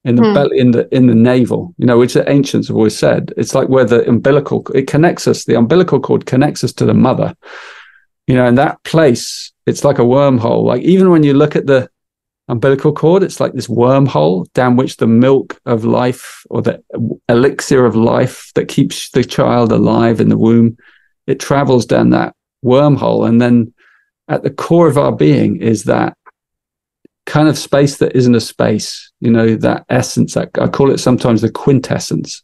[0.05, 0.35] in the hmm.
[0.35, 3.33] belly in the in the navel you know which the ancients have always said.
[3.37, 6.95] It's like where the umbilical it connects us the umbilical cord connects us to the
[6.95, 7.35] mother
[8.27, 10.65] you know in that place it's like a wormhole.
[10.65, 11.89] Like even when you look at the
[12.49, 16.83] umbilical cord it's like this wormhole down which the milk of life or the
[17.29, 20.77] elixir of life that keeps the child alive in the womb
[21.27, 22.35] it travels down that
[22.65, 23.29] wormhole.
[23.29, 23.73] And then
[24.29, 26.17] at the core of our being is that
[27.27, 30.37] kind of space that isn't a space, you know, that essence.
[30.37, 32.43] I, I call it sometimes the quintessence.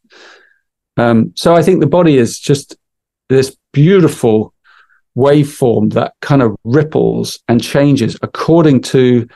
[0.97, 2.77] Um, so I think the body is just
[3.29, 4.55] this beautiful
[5.17, 9.29] waveform that kind of ripples and changes according to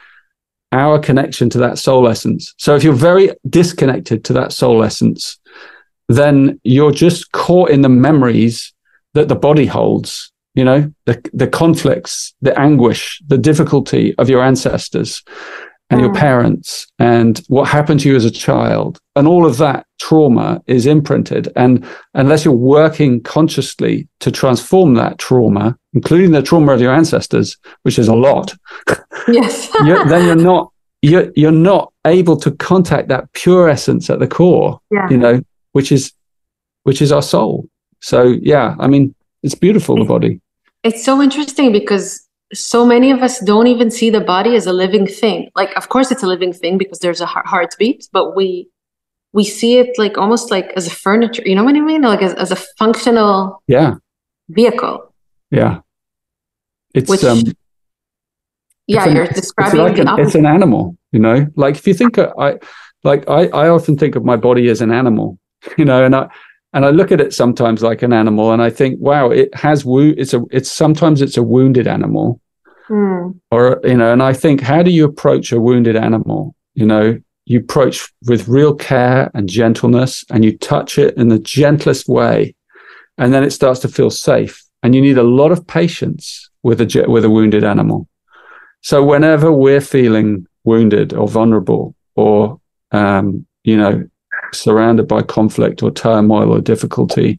[0.73, 2.55] our connection to that soul essence.
[2.59, 5.39] So if you're very disconnected to that soul essence,
[6.09, 8.73] then you're just caught in the memories
[9.15, 14.43] that the body holds you know the the conflicts the anguish the difficulty of your
[14.43, 15.23] ancestors
[15.91, 16.05] and mm.
[16.05, 20.63] your parents and what happened to you as a child and all of that trauma
[20.67, 26.81] is imprinted and unless you're working consciously to transform that trauma including the trauma of
[26.81, 28.55] your ancestors which is a lot
[29.29, 30.73] yes you're, then you're not
[31.03, 35.09] you're, you're not able to contact that pure essence at the core yeah.
[35.11, 35.41] you know
[35.73, 36.13] which is
[36.85, 37.69] which is our soul
[38.01, 40.41] so yeah i mean it's beautiful, the body.
[40.83, 44.73] It's so interesting because so many of us don't even see the body as a
[44.73, 45.51] living thing.
[45.55, 48.69] Like, of course, it's a living thing because there's a heartbeat, but we
[49.33, 51.43] we see it like almost like as a furniture.
[51.47, 52.03] You know what I mean?
[52.03, 53.95] Like as, as a functional yeah
[54.49, 55.15] vehicle.
[55.51, 55.81] Yeah,
[56.95, 57.43] it's Which, um.
[58.87, 60.97] Yeah, an, you're describing it's, like an, it's an animal.
[61.13, 62.59] You know, like if you think I
[63.05, 65.39] like I I often think of my body as an animal.
[65.77, 66.31] You know, and I
[66.73, 69.85] and I look at it sometimes like an animal, and I think, wow, it has
[69.85, 70.43] wo- It's a.
[70.51, 72.41] It's sometimes it's a wounded animal,
[72.89, 73.39] mm.
[73.51, 74.13] or you know.
[74.13, 76.55] And I think, how do you approach a wounded animal?
[76.75, 81.41] You know, you approach with real care and gentleness, and you touch it in the
[81.41, 82.55] gentlest way,
[83.19, 84.63] and then it starts to feel safe.
[84.83, 88.09] And you need a lot of patience with a with a wounded animal.
[88.83, 92.61] So whenever we're feeling wounded or vulnerable, or
[92.93, 94.09] um, you know,
[94.53, 97.39] surrounded by conflict or turmoil or difficulty,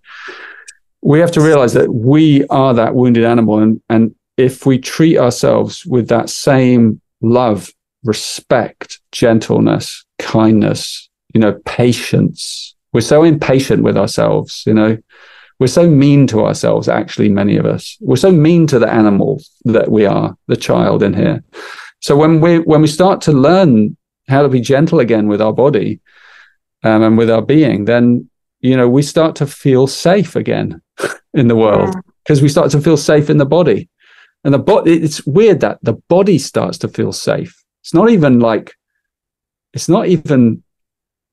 [1.02, 3.60] we have to realize that we are that wounded animal.
[3.60, 7.70] And, and if we treat ourselves with that same love,
[8.04, 14.98] respect, gentleness, kindness, you know, patience, we're so impatient with ourselves, you know,
[15.60, 17.96] we're so mean to ourselves, actually, many of us.
[18.02, 21.44] We're so mean to the animal that we are, the child in here.
[22.00, 23.96] So when we when we start to learn
[24.28, 26.00] how to be gentle again with our body,
[26.84, 30.82] um, and with our being, then you know we start to feel safe again
[31.34, 32.44] in the world because yeah.
[32.44, 33.90] we start to feel safe in the body,
[34.44, 34.94] and the body.
[34.94, 37.56] It's weird that the body starts to feel safe.
[37.82, 38.74] It's not even like
[39.74, 40.64] it's not even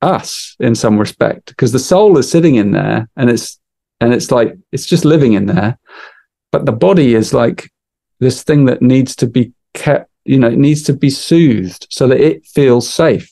[0.01, 3.59] us in some respect because the soul is sitting in there and it's
[4.01, 5.77] and it's like it's just living in there
[6.53, 7.69] but the body is like
[8.21, 12.07] this thing that needs to be kept you know it needs to be soothed so
[12.07, 13.29] that it feels safe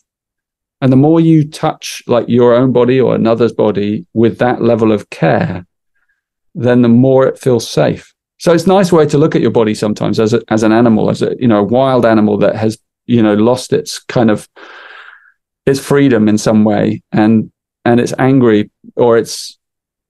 [0.81, 4.93] and the more you touch like your own body or another's body with that level
[4.93, 5.67] of care,
[6.55, 8.12] then the more it feels safe.
[8.39, 10.73] So it's a nice way to look at your body sometimes as a, as an
[10.73, 14.31] animal, as a you know a wild animal that has you know lost its kind
[14.31, 14.49] of
[15.65, 17.51] it's freedom in some way and
[17.85, 19.59] and it's angry or it's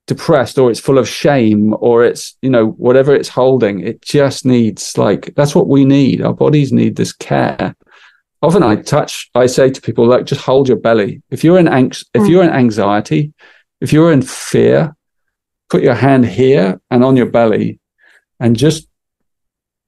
[0.07, 4.47] depressed or it's full of shame or it's you know whatever it's holding it just
[4.47, 7.75] needs like that's what we need our bodies need this care
[8.43, 11.23] often i touch i say to people like just hold your belly.
[11.31, 12.31] If you're in anx if mm.
[12.31, 13.33] you're in anxiety
[13.81, 14.97] if you're in fear
[15.69, 17.81] put your hand here and on your belly
[18.39, 18.89] and just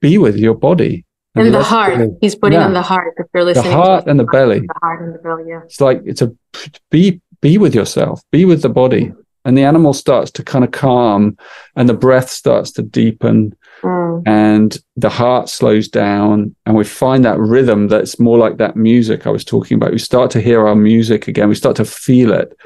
[0.00, 1.04] be with your body.
[1.34, 2.00] And, the heart.
[2.20, 2.64] he's putting yeah.
[2.64, 4.60] on the heart if you're listening the heart and the belly.
[4.60, 5.60] The heart and the belly yeah.
[5.64, 6.34] It's like it's a
[6.90, 8.22] be be with yourself.
[8.32, 9.12] Be with the body.
[9.44, 11.38] And the animal starts to kind of calm
[11.76, 14.22] and the breath starts to deepen mm.
[14.26, 19.26] and the heart slows down and we find that rhythm that's more like that music
[19.26, 22.32] i was talking about we start to hear our music again we start to feel
[22.32, 22.56] it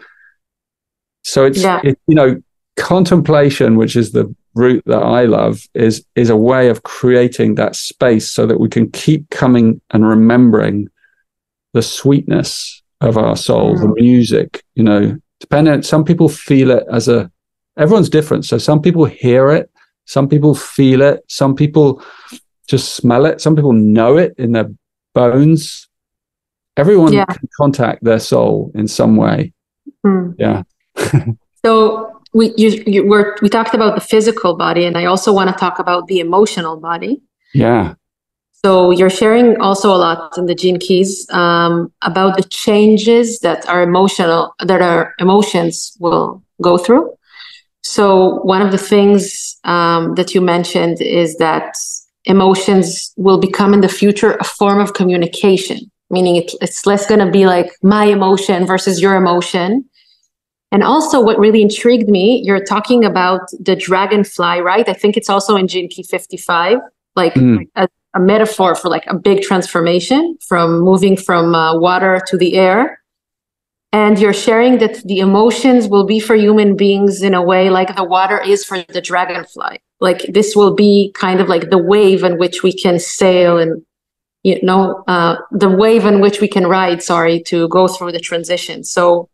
[1.25, 1.81] so it's yeah.
[1.85, 2.41] it, you know
[2.77, 7.77] contemplation which is the route that i love is is a way of creating that
[7.77, 10.89] space so that we can keep coming and remembering
[11.75, 13.81] the sweetness of our soul mm.
[13.81, 17.31] the music you know depending some people feel it as a
[17.77, 19.71] everyone's different so some people hear it
[20.13, 21.25] some people feel it.
[21.29, 22.03] Some people
[22.69, 23.41] just smell it.
[23.41, 24.69] Some people know it in their
[25.15, 25.89] bones.
[26.77, 27.25] Everyone yeah.
[27.25, 29.55] can contact their soul in some way.
[30.05, 30.35] Mm.
[30.39, 30.63] yeah.
[31.65, 35.49] So we you, you were we talked about the physical body and i also want
[35.49, 37.23] to talk about the emotional body.
[37.55, 37.95] Yeah.
[38.65, 43.69] So you're sharing also a lot in the gene keys um, about the changes that
[43.69, 47.15] our emotional that our emotions will go through.
[47.83, 51.77] So one of the things um, that you mentioned is that
[52.25, 57.25] emotions will become in the future a form of communication, meaning it, it's less going
[57.25, 59.85] to be like my emotion versus your emotion.
[60.71, 64.89] And also, what really intrigued me, you're talking about the dragonfly, right?
[64.89, 66.79] I think it's also in Key 55,
[67.15, 67.69] like mm.
[67.75, 72.55] a a metaphor for like a big transformation from moving from uh, water to the
[72.55, 73.02] air
[73.93, 77.95] and you're sharing that the emotions will be for human beings in a way like
[77.95, 82.25] the water is for the dragonfly like this will be kind of like the wave
[82.25, 83.85] in which we can sail and
[84.43, 88.21] you know uh, the wave in which we can ride sorry to go through the
[88.21, 89.29] transition so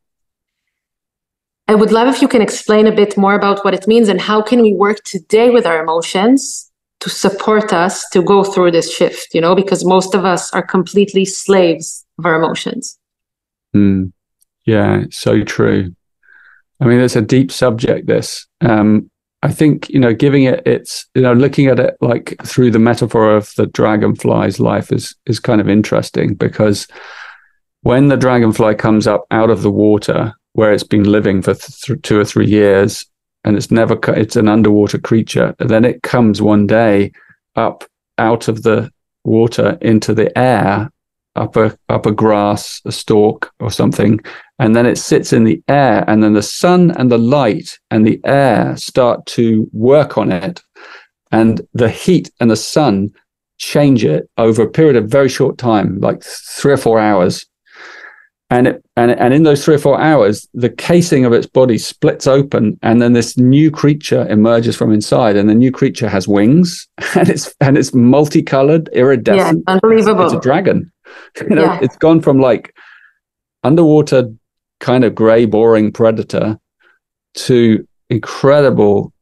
[1.68, 4.20] i would love if you can explain a bit more about what it means and
[4.20, 6.68] how can we work today with our emotions
[7.00, 10.62] to support us to go through this shift, you know, because most of us are
[10.62, 12.98] completely slaves of our emotions.
[13.74, 14.12] Mm.
[14.68, 15.96] Yeah, so true.
[16.78, 18.46] I mean, it's a deep subject, this.
[18.60, 19.10] Um,
[19.42, 22.78] I think, you know, giving it its, you know, looking at it like through the
[22.78, 26.86] metaphor of the dragonfly's life is is kind of interesting because
[27.80, 32.02] when the dragonfly comes up out of the water where it's been living for th-
[32.02, 33.06] two or three years
[33.44, 37.10] and it's never it's an underwater creature and then it comes one day
[37.56, 37.84] up
[38.18, 38.90] out of the
[39.24, 40.90] water into the air
[41.36, 44.18] up a up a grass a stalk or something
[44.58, 48.06] and then it sits in the air and then the sun and the light and
[48.06, 50.62] the air start to work on it
[51.30, 53.10] and the heat and the sun
[53.58, 57.46] change it over a period of very short time like 3 or 4 hours
[58.50, 61.76] and it, and and in those three or four hours, the casing of its body
[61.76, 66.26] splits open, and then this new creature emerges from inside, and the new creature has
[66.26, 69.64] wings, and it's and it's multicolored, iridescent.
[69.66, 70.24] Yeah, unbelievable.
[70.24, 70.90] It's, it's a dragon.
[71.40, 71.80] You know, yeah.
[71.82, 72.74] it's gone from like
[73.62, 74.32] underwater
[74.80, 76.58] kind of gray, boring predator
[77.34, 79.12] to incredible,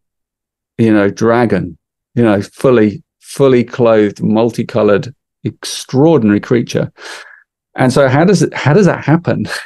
[0.79, 1.77] you know, dragon.
[2.15, 6.91] You know, fully fully clothed, multicolored, extraordinary creature.
[7.75, 9.47] And so how does it how does that happen?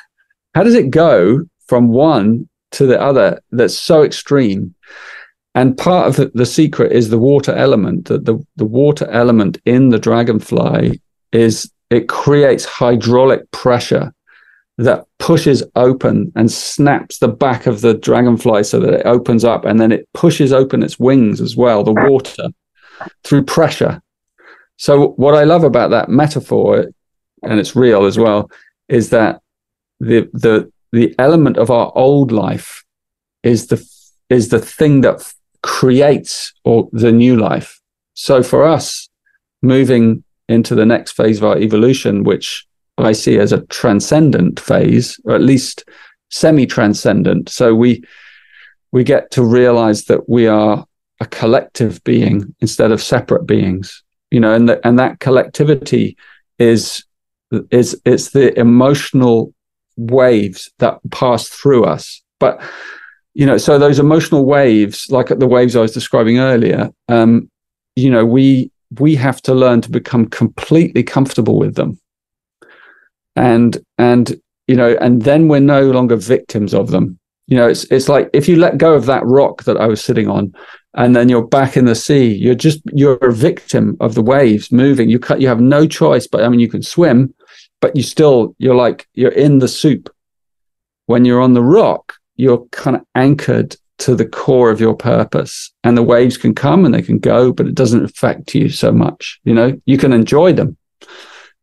[0.53, 4.75] How does it go from one to the other that's so extreme?
[5.55, 8.07] And part of the, the secret is the water element.
[8.07, 14.13] That the, the water element in the dragonfly is it creates hydraulic pressure
[14.79, 19.65] that pushes open and snaps the back of the dragonfly so that it opens up
[19.65, 22.49] and then it pushes open its wings as well, the water
[23.25, 24.01] through pressure.
[24.77, 26.87] So what I love about that metaphor
[27.43, 28.51] and it's real as well,
[28.89, 29.41] is that
[29.99, 32.85] the the the element of our old life
[33.43, 33.85] is the
[34.29, 37.81] is the thing that creates or the new life.
[38.15, 39.09] So for us,
[39.63, 42.67] moving into the next phase of our evolution, which
[42.99, 45.85] I see as a transcendent phase, or at least
[46.31, 47.49] semi-transcendent.
[47.49, 48.03] So we
[48.93, 50.85] we get to realize that we are
[51.21, 54.03] a collective being instead of separate beings.
[54.31, 56.17] You know, and that and that collectivity
[56.59, 57.05] is
[57.71, 59.53] is it's the emotional
[59.97, 62.61] waves that pass through us but
[63.35, 67.51] you know so those emotional waves like the waves i was describing earlier um
[67.97, 71.99] you know we we have to learn to become completely comfortable with them
[73.37, 77.19] and and you know, and then we're no longer victims of them.
[77.49, 80.01] You know, it's it's like if you let go of that rock that I was
[80.05, 80.55] sitting on,
[80.95, 84.71] and then you're back in the sea, you're just you're a victim of the waves
[84.71, 85.11] moving.
[85.11, 86.29] You cut, you have no choice.
[86.29, 87.35] But I mean, you can swim,
[87.81, 90.15] but you still you're like you're in the soup.
[91.07, 95.73] When you're on the rock, you're kind of anchored to the core of your purpose,
[95.85, 98.93] and the waves can come and they can go, but it doesn't affect you so
[98.93, 99.41] much.
[99.45, 100.77] You know, you can enjoy them.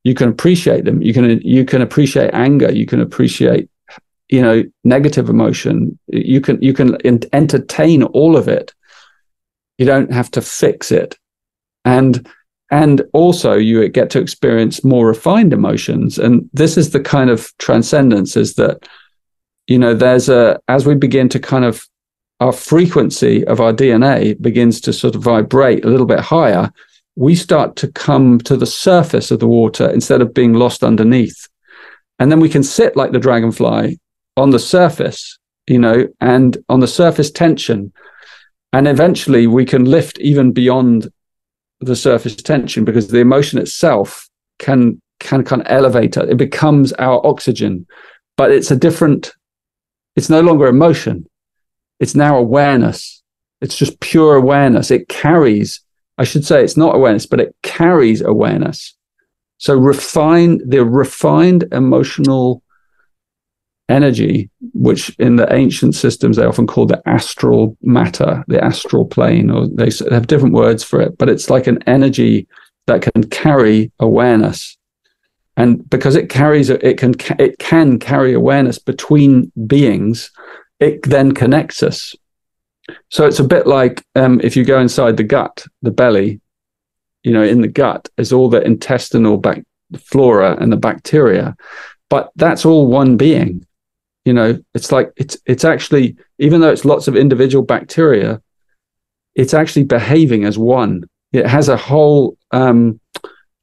[0.04, 1.02] You can appreciate them.
[1.02, 2.72] You can you can appreciate anger.
[2.72, 3.70] You can appreciate
[4.30, 6.00] you know negative emotion.
[6.08, 6.98] You can you can
[7.34, 8.74] entertain all of it.
[9.78, 11.18] You don't have to fix it.
[11.84, 12.28] And
[12.72, 16.18] and also you get to experience more refined emotions.
[16.18, 18.88] And this is the kind of transcendence is that
[19.68, 21.86] you know there's a as we begin to kind of
[22.40, 26.72] our frequency of our dna begins to sort of vibrate a little bit higher
[27.18, 31.48] we start to come to the surface of the water instead of being lost underneath.
[32.20, 34.00] And then we can sit like the dragonfly
[34.38, 37.92] on the surface, you know, and on the surface tension.
[38.72, 41.10] And eventually we can lift even beyond
[41.80, 44.30] the surface tension because the emotion itself
[44.60, 46.30] can can kind of elevate it.
[46.30, 47.88] It becomes our oxygen,
[48.36, 49.34] but it's a different,
[50.16, 51.28] it's no longer emotion.
[52.00, 53.22] It's now awareness.
[53.62, 54.92] It's just pure awareness.
[54.92, 55.82] It carries
[56.18, 58.96] I should say it's not awareness, but it carries awareness.
[59.60, 62.64] So refine the refined emotional
[63.90, 69.50] energy, which in the ancient systems they often call the astral matter, the astral plane,
[69.50, 72.48] or they have different words for it, but it's like an energy
[72.88, 74.78] that can carry awareness.
[75.56, 80.32] And because it carries, it can, it can carry awareness between beings,
[80.80, 82.16] it then connects us
[83.10, 86.42] so it's a bit like um, if you go inside the gut, the belly,
[87.24, 89.42] you know, in the gut is all the intestinal
[90.00, 91.56] flora and the bacteria,
[92.10, 93.66] but that's all one being.
[94.26, 98.42] You know, it's like it's it's actually even though it's lots of individual bacteria,
[99.36, 101.04] it's actually behaving as one.
[101.34, 103.00] It has a whole um,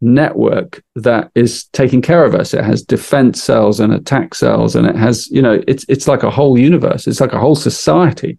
[0.00, 2.54] network that is taking care of us.
[2.54, 6.22] It has defense cells and attack cells, and it has you know it's it's like
[6.22, 7.06] a whole universe.
[7.06, 8.38] It's like a whole society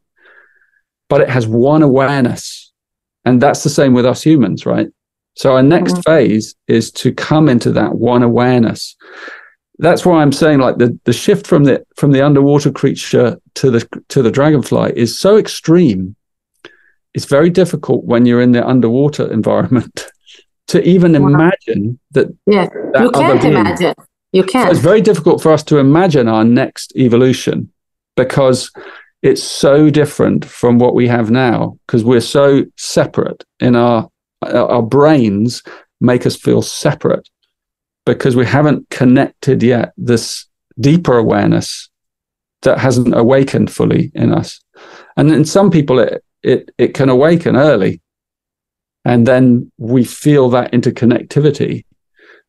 [1.09, 2.71] but it has one awareness.
[3.25, 4.87] And that's the same with us humans, right?
[5.35, 6.01] So our next mm-hmm.
[6.01, 8.95] phase is to come into that one awareness.
[9.79, 13.71] That's why I'm saying like the, the shift from the from the underwater creature to
[13.71, 16.15] the to the dragonfly is so extreme.
[17.13, 20.05] It's very difficult when you're in the underwater environment
[20.67, 21.29] to even wow.
[21.29, 22.27] imagine that.
[22.45, 23.93] Yeah, that you can't imagine.
[24.31, 24.67] You can't.
[24.67, 27.71] So it's very difficult for us to imagine our next evolution
[28.15, 28.71] because
[29.21, 34.09] it's so different from what we have now because we're so separate in our
[34.43, 35.63] our brains
[35.99, 37.27] make us feel separate
[38.05, 40.45] because we haven't connected yet this
[40.79, 41.89] deeper awareness
[42.61, 44.61] that hasn't awakened fully in us
[45.17, 48.01] and in some people it it it can awaken early
[49.05, 51.85] and then we feel that interconnectivity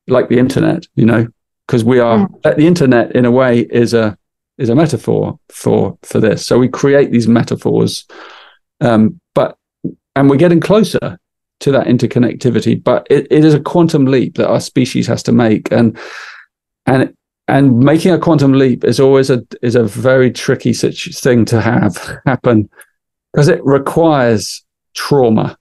[0.09, 1.27] like the internet you know
[1.67, 2.43] because we are mm.
[2.43, 4.17] the internet in a way is a
[4.59, 6.47] is a metaphor for for this.
[6.47, 8.07] So we create these metaphors,
[8.81, 9.57] um, but
[10.15, 11.19] and we're getting closer
[11.61, 12.83] to that interconnectivity.
[12.83, 15.99] But it, it is a quantum leap that our species has to make, and
[16.87, 17.15] and
[17.49, 21.61] and making a quantum leap is always a is a very tricky such thing to
[21.61, 21.97] have
[22.27, 22.69] happen
[23.33, 25.59] because it requires trauma.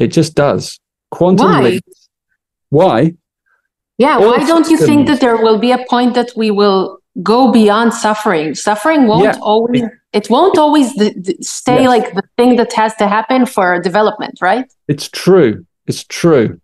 [0.00, 0.80] It just does.
[1.10, 1.62] Quantum Why?
[1.62, 1.84] leap.
[2.70, 3.14] Why?
[3.98, 6.50] Yeah, All why oh, don't you think that there will be a point that we
[6.50, 8.54] will go beyond suffering.
[8.54, 9.38] Suffering won't yeah.
[9.42, 9.82] always
[10.12, 11.88] it won't always th- th- stay yes.
[11.88, 14.64] like the thing that has to happen for development, right?
[14.88, 15.66] It's true.
[15.86, 16.60] It's true.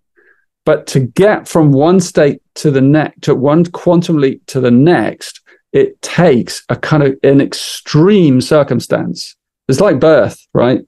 [0.65, 4.71] But to get from one state to the next, to one quantum leap to the
[4.71, 9.37] next, it takes a kind of an extreme circumstance.
[9.69, 10.81] It's like birth, right?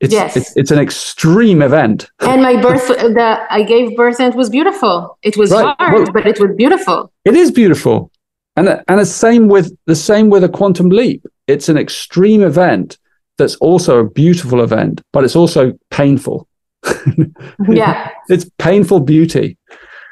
[0.00, 0.36] It's, yes.
[0.36, 2.10] it's, it's an extreme event.
[2.20, 5.18] And my birth, the I gave birth and it was beautiful.
[5.22, 5.76] It was right.
[5.78, 7.12] hard, well, but it was beautiful.
[7.24, 8.10] It is beautiful.
[8.56, 11.24] And and the same with the same with a quantum leap.
[11.46, 12.98] It's an extreme event
[13.38, 16.48] that's also a beautiful event, but it's also painful.
[17.68, 18.10] yeah.
[18.28, 19.58] It's painful beauty.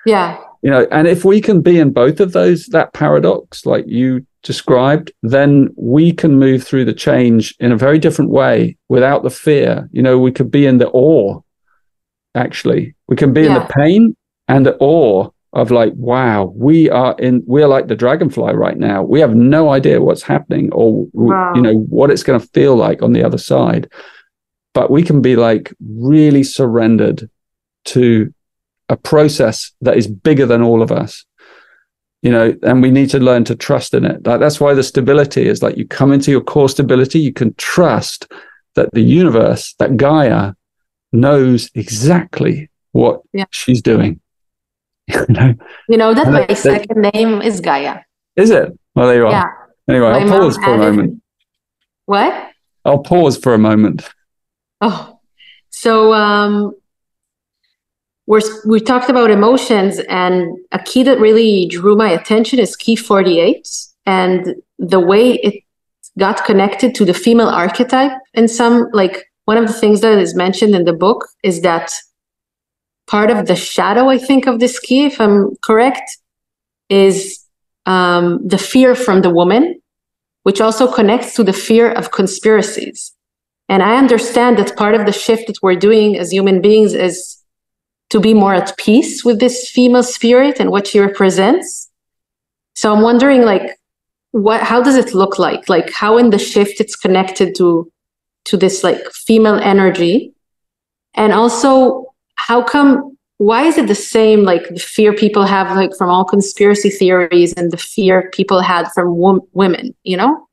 [0.07, 0.39] Yeah.
[0.63, 4.27] You know, and if we can be in both of those, that paradox, like you
[4.43, 9.31] described, then we can move through the change in a very different way without the
[9.31, 9.89] fear.
[9.93, 11.41] You know, we could be in the awe,
[12.35, 12.95] actually.
[13.09, 13.49] We can be yeah.
[13.49, 14.17] in the pain
[14.47, 19.03] and the awe of like, wow, we are in, we're like the dragonfly right now.
[19.03, 21.55] We have no idea what's happening or, wow.
[21.55, 23.91] you know, what it's going to feel like on the other side.
[24.75, 27.29] But we can be like really surrendered
[27.87, 28.33] to
[28.89, 31.25] a process that is bigger than all of us.
[32.23, 34.27] You know and we need to learn to trust in it.
[34.27, 37.55] Like that's why the stability is like you come into your core stability you can
[37.55, 38.31] trust
[38.75, 40.55] that the universe that gaia
[41.13, 43.47] knows exactly what yeah.
[43.51, 44.21] she's doing.
[45.11, 45.55] You know,
[45.89, 48.01] you know that my second name is gaia.
[48.37, 48.79] Is it?
[48.95, 49.31] Well there you are.
[49.31, 49.47] Yeah.
[49.89, 51.23] anyway my i'll pause for a moment.
[52.05, 52.51] What?
[52.85, 54.07] I'll pause for a moment.
[54.83, 55.19] Oh.
[55.71, 56.75] So um
[58.29, 62.95] we're, we talked about emotions, and a key that really drew my attention is key
[62.95, 63.67] 48
[64.05, 65.65] and the way it
[66.19, 68.13] got connected to the female archetype.
[68.35, 71.91] And some, like, one of the things that is mentioned in the book is that
[73.07, 76.19] part of the shadow, I think, of this key, if I'm correct,
[76.91, 77.43] is
[77.87, 79.81] um, the fear from the woman,
[80.43, 83.11] which also connects to the fear of conspiracies.
[83.71, 87.38] And I understand that part of the shift that we're doing as human beings is
[88.11, 91.91] to be more at peace with this female spirit and what she represents.
[92.75, 93.79] So I'm wondering, like,
[94.33, 94.63] what?
[94.63, 95.69] How does it look like?
[95.69, 97.91] Like, how in the shift it's connected to
[98.45, 100.33] to this like female energy,
[101.15, 102.07] and also
[102.37, 103.17] how come?
[103.39, 104.43] Why is it the same?
[104.43, 108.89] Like the fear people have, like from all conspiracy theories, and the fear people had
[108.95, 109.95] from wom- women.
[110.03, 110.48] You know?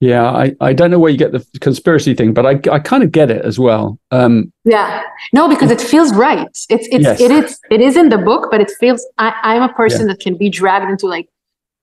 [0.00, 3.02] Yeah, I, I don't know where you get the conspiracy thing, but I, I kind
[3.02, 3.98] of get it as well.
[4.10, 5.02] Um, yeah,
[5.34, 6.48] no, because it feels right.
[6.48, 7.20] It's it's yes.
[7.20, 10.14] it is it is in the book, but it feels I, I'm a person yeah.
[10.14, 11.28] that can be dragged into like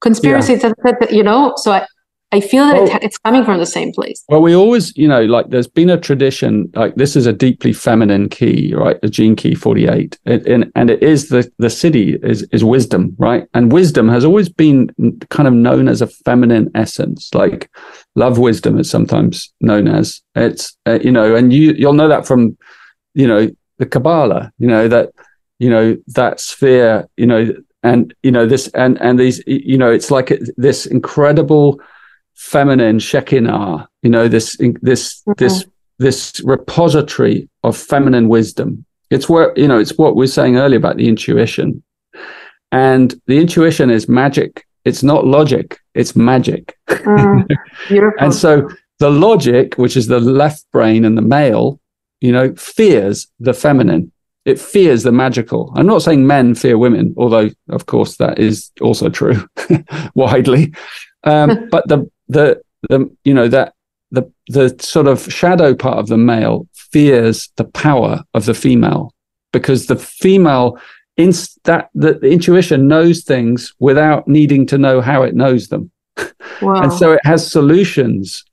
[0.01, 0.93] conspiracy, yeah.
[1.11, 1.53] you know.
[1.57, 1.85] So I,
[2.33, 4.21] I feel that well, it, it's coming from the same place.
[4.27, 7.71] Well, we always, you know, like there's been a tradition, like this is a deeply
[7.71, 8.99] feminine key, right?
[9.01, 10.19] The gene key 48.
[10.25, 13.47] It, and, and it is the, the siddhi is, is wisdom, right?
[13.53, 14.89] And wisdom has always been
[15.29, 17.71] kind of known as a feminine essence, like
[18.17, 20.21] love wisdom is sometimes known as.
[20.35, 22.57] It's, uh, you know, and you, you'll know that from,
[23.13, 25.11] you know, the Kabbalah, you know, that,
[25.59, 27.53] you know, that sphere, you know,
[27.83, 31.79] and, you know, this, and, and these, you know, it's like this incredible,
[32.37, 35.31] feminine Shekinah, you know, this this mm-hmm.
[35.37, 35.65] this
[35.97, 38.85] this repository of feminine wisdom.
[39.09, 41.83] It's what you know, it's what we are saying earlier about the intuition.
[42.71, 44.66] And the intuition is magic.
[44.87, 46.77] It's not logic, it's magic.
[47.07, 48.69] Mm, and so
[48.99, 51.79] the logic, which is the left brain and the male,
[52.19, 54.11] you know, fears the feminine.
[54.45, 55.71] It fears the magical.
[55.75, 59.47] I'm not saying men fear women, although, of course, that is also true
[60.15, 60.73] widely.
[61.23, 63.73] Um, but the the the you know that
[64.11, 69.13] the the sort of shadow part of the male fears the power of the female
[69.51, 70.79] because the female
[71.17, 71.31] in
[71.63, 75.91] that the, the intuition knows things without needing to know how it knows them
[76.61, 76.81] wow.
[76.81, 78.43] and so it has solutions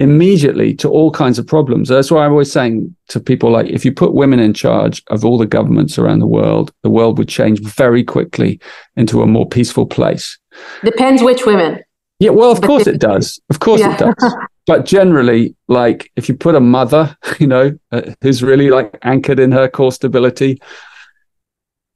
[0.00, 3.84] immediately to all kinds of problems that's why i'm always saying to people like if
[3.84, 7.28] you put women in charge of all the governments around the world the world would
[7.28, 8.58] change very quickly
[8.96, 10.38] into a more peaceful place
[10.82, 11.80] depends which women
[12.20, 13.40] yeah, well, of course it does.
[13.50, 13.94] Of course yeah.
[13.94, 14.34] it does.
[14.66, 19.38] But generally, like if you put a mother, you know, uh, who's really like anchored
[19.38, 20.58] in her core stability,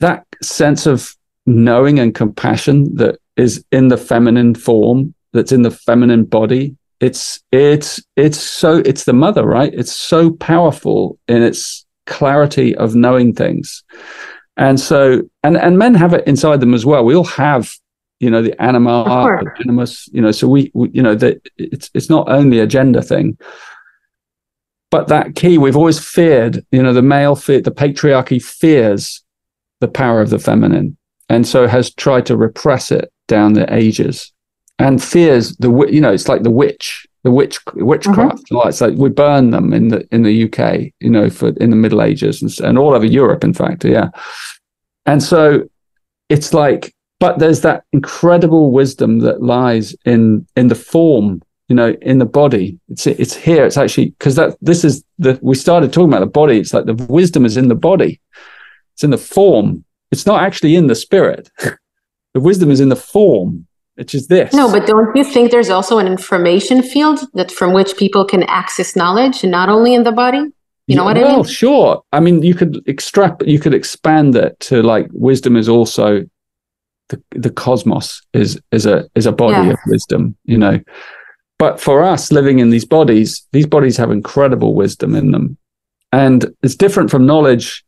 [0.01, 1.15] that sense of
[1.47, 7.41] knowing and compassion that is in the feminine form, that's in the feminine body, it's
[7.53, 9.73] it's it's so it's the mother, right?
[9.73, 13.85] It's so powerful in its clarity of knowing things.
[14.57, 17.05] And so and and men have it inside them as well.
[17.05, 17.73] We all have
[18.21, 19.05] you know the anima
[19.61, 23.01] animus you know so we, we you know that it's it's not only a gender
[23.01, 23.39] thing
[24.91, 29.23] but that key we've always feared you know the male fear the patriarchy fears
[29.81, 30.97] the power of the feminine.
[31.29, 34.33] And so has tried to repress it down the ages.
[34.79, 38.69] And fears the you know it's like the witch the witch witchcraft mm-hmm.
[38.69, 41.77] it's like we burn them in the in the UK you know for in the
[41.77, 44.11] middle ages and, and all over Europe in fact yeah.
[45.05, 45.65] And so
[46.29, 51.97] it's like but there's that incredible wisdom that lies in in the form you know
[52.01, 52.79] in the body.
[52.89, 53.67] It's it's here.
[53.67, 56.61] It's actually because that this is the we started talking about the body.
[56.61, 58.21] It's like the wisdom is in the body
[58.99, 61.51] it's in the form it's not actually in the spirit
[62.35, 65.71] the wisdom is in the form which is this no but don't you think there's
[65.71, 70.13] also an information field that from which people can access knowledge not only in the
[70.13, 70.45] body
[70.89, 71.37] you know what well, I mean?
[71.37, 72.03] Well, sure.
[72.15, 76.25] I mean, you could extract, you could expand it to like wisdom is also
[77.09, 79.73] the, the cosmos is is a is a body yeah.
[79.73, 80.81] of wisdom you know
[81.59, 85.57] but for us living in these bodies these bodies have incredible wisdom in them
[86.13, 87.85] and it's different from knowledge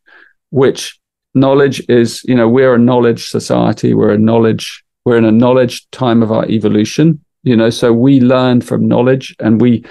[0.50, 0.98] which
[1.34, 3.94] knowledge is you know we're a knowledge society.
[3.94, 8.20] We're a knowledge we're in a knowledge time of our evolution you know so we
[8.20, 9.82] learn from knowledge and we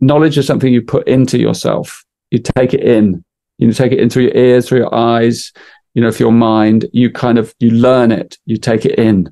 [0.00, 2.04] knowledge is something you put into yourself.
[2.30, 3.24] You take it in.
[3.58, 5.52] You take it in through your ears through your eyes
[5.98, 9.28] you know, for your mind, you kind of you learn it, you take it in,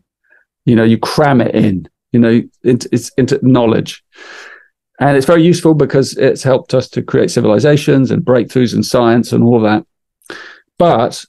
[0.64, 4.02] you know, you cram it in, you know, it's into knowledge.
[4.98, 9.32] And it's very useful because it's helped us to create civilizations and breakthroughs in science
[9.32, 9.86] and all that.
[10.76, 11.24] But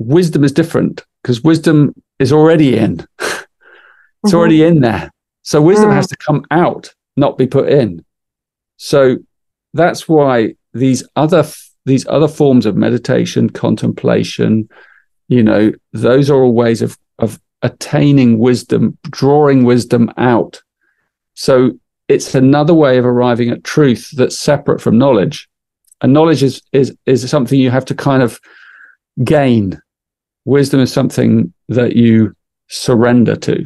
[0.00, 3.06] wisdom is different because wisdom is already in.
[3.20, 3.46] it's
[4.24, 4.34] mm-hmm.
[4.34, 5.10] already in there.
[5.42, 5.94] So wisdom mm.
[5.94, 8.04] has to come out, not be put in.
[8.76, 9.18] So
[9.74, 11.44] that's why these other
[11.86, 14.68] these other forms of meditation, contemplation,
[15.28, 20.62] you know, those are all ways of of attaining wisdom, drawing wisdom out.
[21.34, 21.72] So
[22.08, 25.48] it's another way of arriving at truth that's separate from knowledge.
[26.00, 28.40] And knowledge is is is something you have to kind of
[29.24, 29.80] gain.
[30.50, 32.34] Wisdom is something that you
[32.66, 33.64] surrender to.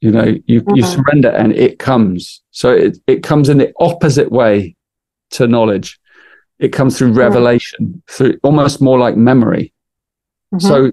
[0.00, 0.74] You know, you mm-hmm.
[0.74, 2.42] you surrender and it comes.
[2.50, 4.74] So it, it comes in the opposite way
[5.30, 6.00] to knowledge.
[6.58, 9.72] It comes through revelation, through almost more like memory.
[10.52, 10.66] Mm-hmm.
[10.66, 10.92] So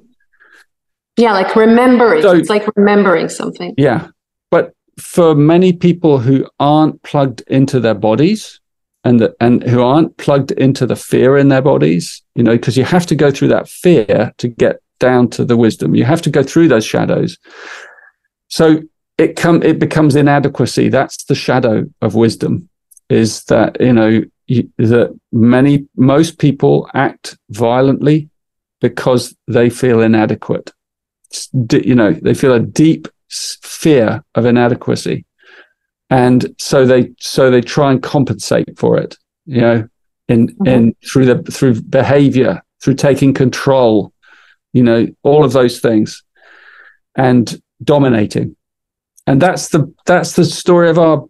[1.18, 2.22] yeah, like remembering.
[2.22, 3.74] So, it's like remembering something.
[3.78, 4.10] Yeah.
[4.52, 8.60] But for many people who aren't plugged into their bodies
[9.04, 12.78] and the, and who aren't plugged into the fear in their bodies, you know, because
[12.78, 15.96] you have to go through that fear to get down to the wisdom.
[15.96, 17.38] You have to go through those shadows.
[18.48, 18.82] So
[19.18, 20.88] it come it becomes inadequacy.
[20.88, 22.70] That's the shadow of wisdom.
[23.10, 28.30] Is that you know you, that many most people act violently
[28.80, 30.72] because they feel inadequate.
[31.54, 35.26] You know they feel a deep fear of inadequacy,
[36.10, 39.18] and so they so they try and compensate for it.
[39.46, 39.88] You know,
[40.28, 40.68] in mm-hmm.
[40.68, 44.11] in through the through behavior, through taking control.
[44.74, 46.24] You know, all of those things,
[47.16, 48.56] and dominating.
[49.28, 51.26] And that's the that's the story of our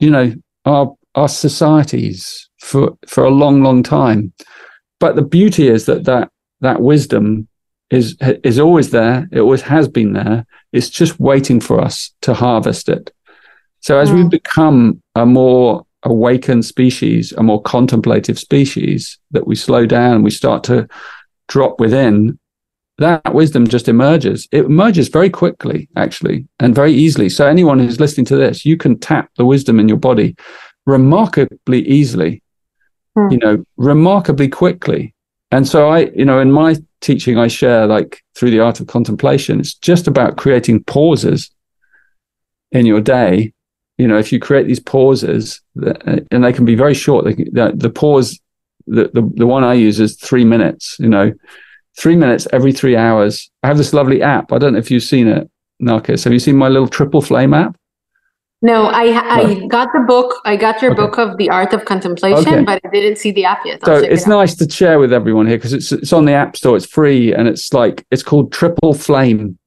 [0.00, 0.32] you know
[0.64, 4.32] our our societies for for a long long time.
[5.00, 6.30] But the beauty is that that
[6.60, 7.48] that wisdom
[7.90, 9.28] is is always there.
[9.32, 10.46] It always has been there.
[10.72, 13.12] It's just waiting for us to harvest it.
[13.80, 14.16] So as yeah.
[14.16, 14.28] we hmm.
[14.28, 20.62] become a more awakened species a more contemplative species that we slow down we start
[20.62, 20.86] to
[21.48, 22.38] drop within
[22.98, 24.46] that wisdom just emerges.
[24.52, 27.28] It emerges very quickly, actually, and very easily.
[27.28, 30.36] So anyone who's listening to this, you can tap the wisdom in your body
[30.86, 32.42] remarkably easily,
[33.16, 33.30] hmm.
[33.30, 35.14] you know, remarkably quickly.
[35.50, 38.86] And so I, you know, in my teaching, I share like through the art of
[38.86, 41.50] contemplation, it's just about creating pauses
[42.72, 43.52] in your day.
[43.98, 47.72] You know, if you create these pauses, and they can be very short, can, the,
[47.74, 48.40] the pause,
[48.86, 51.32] the, the, the one I use is three minutes, you know,
[51.98, 53.50] three minutes every three hours.
[53.62, 54.52] I have this lovely app.
[54.52, 55.50] I don't know if you've seen it,
[55.82, 56.24] Narkis.
[56.24, 57.76] Have you seen my little triple flame app?
[58.62, 60.40] No, I I got the book.
[60.46, 61.02] I got your okay.
[61.02, 62.64] book of the art of contemplation, okay.
[62.64, 63.80] but I didn't see the app yet.
[63.82, 66.32] I'll so it's it nice to share with everyone here because it's it's on the
[66.32, 66.74] app store.
[66.74, 69.58] It's free and it's like it's called Triple Flame,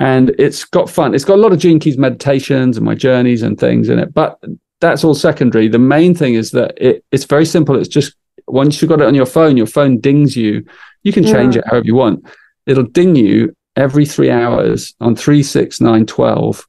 [0.00, 1.14] and it's got fun.
[1.14, 4.12] It's got a lot of Gene Keys meditations and my journeys and things in it,
[4.12, 4.40] but
[4.80, 5.68] that's all secondary.
[5.68, 7.76] The main thing is that it, it's very simple.
[7.76, 8.16] It's just
[8.52, 10.64] once you've got it on your phone, your phone dings you
[11.02, 11.60] you can change yeah.
[11.60, 12.24] it however you want.
[12.66, 16.66] It'll ding you every three hours on three, six, nine, 12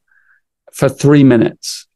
[0.71, 1.87] for three minutes.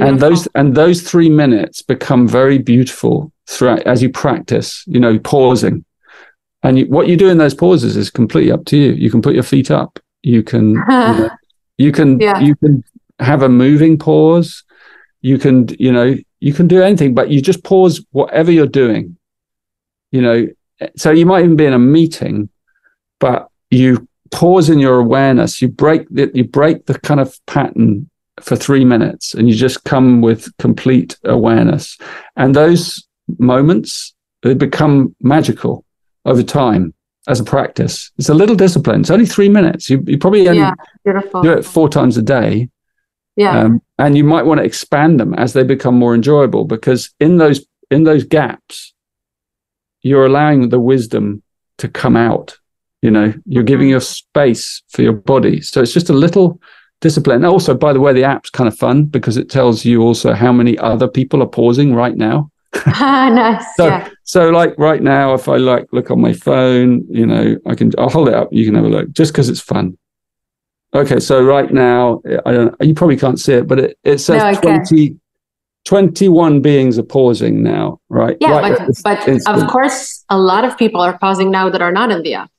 [0.00, 5.18] And those and those three minutes become very beautiful throughout as you practice, you know,
[5.18, 5.84] pausing.
[6.62, 8.92] And you, what you do in those pauses is completely up to you.
[8.92, 9.98] You can put your feet up.
[10.22, 11.30] You can you, know,
[11.76, 12.40] you can yeah.
[12.40, 12.82] you can
[13.18, 14.64] have a moving pause.
[15.20, 19.16] You can, you know, you can do anything, but you just pause whatever you're doing.
[20.10, 20.46] You know,
[20.96, 22.48] so you might even be in a meeting,
[23.20, 25.62] but you pause in your awareness.
[25.62, 29.84] You break the, you break the kind of pattern for three minutes, and you just
[29.84, 31.96] come with complete awareness.
[32.36, 33.06] And those
[33.38, 34.12] moments
[34.42, 35.84] they become magical
[36.24, 36.92] over time
[37.28, 38.10] as a practice.
[38.18, 39.02] It's a little discipline.
[39.02, 39.88] It's only three minutes.
[39.88, 40.74] You, you probably only yeah,
[41.04, 42.68] do it four times a day.
[43.36, 43.58] Yeah.
[43.58, 47.38] Um, and you might want to expand them as they become more enjoyable because in
[47.38, 48.94] those in those gaps,
[50.02, 51.42] you're allowing the wisdom
[51.78, 52.58] to come out.
[53.00, 53.92] You know, you're giving mm-hmm.
[53.92, 55.60] your space for your body.
[55.60, 56.60] So it's just a little
[57.00, 57.44] discipline.
[57.44, 60.52] Also, by the way, the app's kind of fun because it tells you also how
[60.52, 62.50] many other people are pausing right now.
[62.86, 63.76] ah, nice.
[63.76, 64.08] So, yeah.
[64.24, 67.92] so like right now, if I like look on my phone, you know, I can
[67.98, 68.48] I'll hold it up.
[68.52, 69.98] You can have a look just because it's fun.
[70.94, 72.74] Okay, so right now, I don't.
[72.80, 75.16] You probably can't see it, but it, it says no, twenty
[75.84, 78.36] 21 beings are pausing now, right?
[78.40, 81.92] Yeah, right but, but of course, a lot of people are pausing now that are
[81.92, 82.50] not in the app.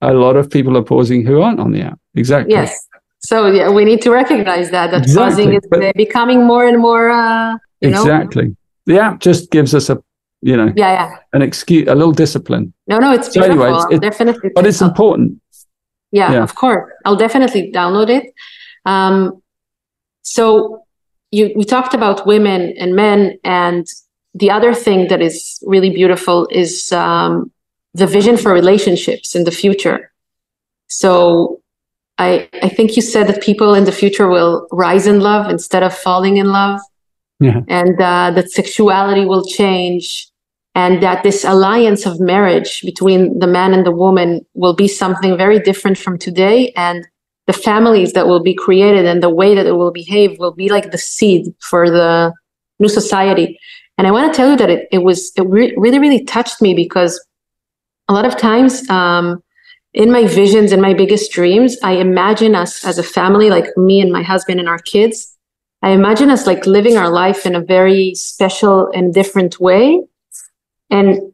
[0.00, 1.98] A lot of people are pausing who aren't on the app.
[2.14, 2.54] Exactly.
[2.54, 2.78] Yes.
[3.18, 5.30] So yeah, we need to recognize that that exactly.
[5.30, 7.10] pausing is but, becoming more and more.
[7.10, 8.48] Uh, exactly.
[8.48, 8.56] Know?
[8.86, 10.02] The app just gives us a
[10.42, 12.72] you know, yeah, yeah, an excuse, a little discipline.
[12.86, 13.64] No, no, it's So beautiful.
[13.64, 14.50] anyway, it's- it- definitely.
[14.54, 15.40] But it's important.
[16.18, 16.42] Yeah, Yeah.
[16.48, 16.84] of course.
[17.04, 18.24] I'll definitely download it.
[18.92, 19.16] Um,
[20.34, 20.46] so
[21.36, 23.18] you we talked about women and men,
[23.62, 23.84] and
[24.42, 25.36] the other thing that is
[25.72, 26.72] really beautiful is
[27.04, 27.32] um,
[28.00, 29.98] the vision for relationships in the future.
[31.02, 31.08] So
[32.26, 32.30] I
[32.66, 34.54] I think you said that people in the future will
[34.84, 36.78] rise in love instead of falling in love,
[37.46, 37.60] Yeah.
[37.80, 40.06] and uh, that sexuality will change.
[40.76, 45.34] And that this alliance of marriage between the man and the woman will be something
[45.36, 46.70] very different from today.
[46.76, 47.08] And
[47.46, 50.68] the families that will be created and the way that it will behave will be
[50.68, 52.30] like the seed for the
[52.78, 53.58] new society.
[53.96, 56.60] And I want to tell you that it, it was, it re- really, really touched
[56.60, 57.24] me because
[58.08, 59.42] a lot of times um,
[59.94, 63.98] in my visions and my biggest dreams, I imagine us as a family, like me
[64.02, 65.34] and my husband and our kids.
[65.80, 70.02] I imagine us like living our life in a very special and different way.
[70.90, 71.32] And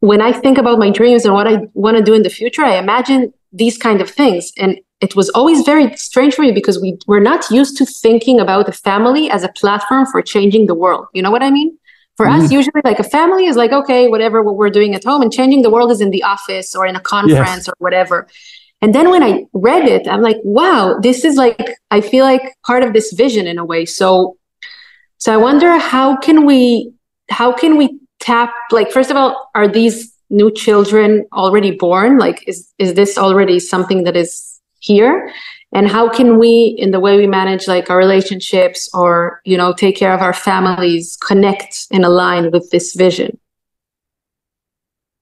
[0.00, 2.62] when I think about my dreams and what I want to do in the future,
[2.62, 4.52] I imagine these kind of things.
[4.56, 8.38] And it was always very strange for me because we were not used to thinking
[8.38, 11.06] about the family as a platform for changing the world.
[11.14, 11.76] You know what I mean?
[12.16, 12.52] For us, mm-hmm.
[12.52, 15.62] usually, like a family is like, okay, whatever what we're doing at home, and changing
[15.62, 18.28] the world is in the office or in a conference or whatever.
[18.82, 22.42] And then when I read it, I'm like, wow, this is like, I feel like
[22.66, 23.86] part of this vision in a way.
[23.86, 24.36] So,
[25.16, 26.92] so I wonder how can we,
[27.30, 32.18] how can we tap, like, first of all, are these new children already born?
[32.18, 35.32] Like, is, is this already something that is here?
[35.72, 39.72] And how can we, in the way we manage like our relationships or, you know,
[39.72, 43.38] take care of our families, connect and align with this vision?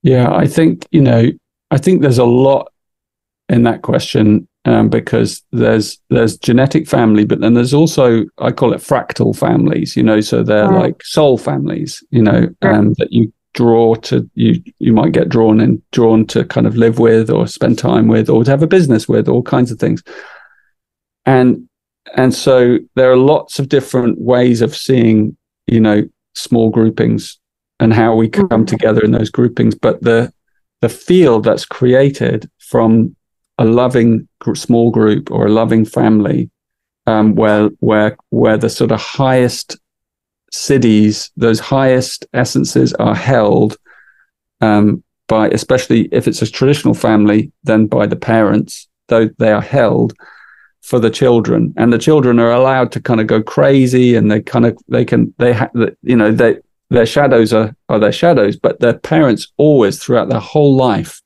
[0.03, 1.31] Yeah, I think, you know,
[1.71, 2.73] I think there's a lot
[3.49, 8.73] in that question um, because there's there's genetic family, but then there's also I call
[8.75, 10.91] it fractal families, you know, so they're Right.
[10.91, 15.59] like soul families, you know, um, that you draw to you you might get drawn
[15.59, 18.67] and drawn to kind of live with or spend time with or to have a
[18.77, 20.03] business with all kinds of things
[21.27, 21.67] and
[22.17, 27.39] and so there are lots of different ways of seeing you know small groupings
[27.81, 28.67] and how we come Mhm.
[28.67, 30.33] together in those groupings but the
[30.83, 33.17] the field that's created from
[33.59, 36.51] a loving small group or a loving family
[37.07, 39.79] um, where where where the sort of highest
[40.53, 43.77] siddhis those highest essences are held
[44.61, 49.63] um, by especially if it's a traditional family then by the parents though they are
[49.63, 50.15] held
[50.89, 51.75] for the children.
[51.77, 55.05] And the children are allowed to kind of go crazy and they kind of they
[55.05, 55.59] can they
[56.03, 56.59] you know they
[56.91, 61.21] their shadows are are their shadows but their parents always throughout their whole life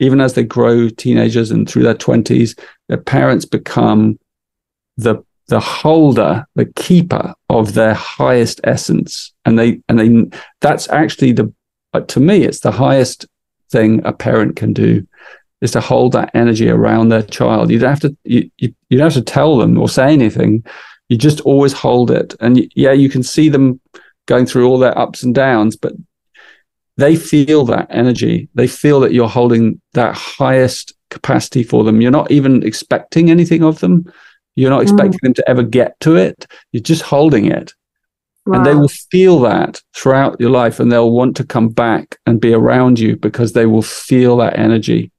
[0.00, 4.18] even as they grow teenagers and through their 20s their parents become
[4.96, 9.32] the the holder the keeper of their highest essence.
[9.44, 11.52] And they and they that's actually the
[12.08, 13.26] to me it's the highest
[13.70, 15.06] thing a parent can do
[15.60, 17.70] is to hold that energy around their child.
[17.70, 20.64] You don't have to you, you, you don't have to tell them or say anything.
[21.08, 22.34] You just always hold it.
[22.40, 23.80] And yeah you can see them
[24.26, 25.92] going through all their ups and downs but
[26.96, 28.48] they feel that energy.
[28.54, 32.00] They feel that you're holding that highest capacity for them.
[32.00, 34.12] You're not even expecting anything of them.
[34.54, 34.84] You're not mm.
[34.84, 36.46] expecting them to ever get to it.
[36.72, 37.72] You're just holding it.
[38.46, 42.40] And they will feel that throughout your life and they'll want to come back and
[42.40, 45.10] be around you because they will feel that energy.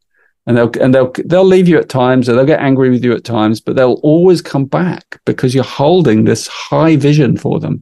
[0.46, 3.14] And they'll and they'll they'll leave you at times or they'll get angry with you
[3.16, 7.82] at times but they'll always come back because you're holding this high vision for them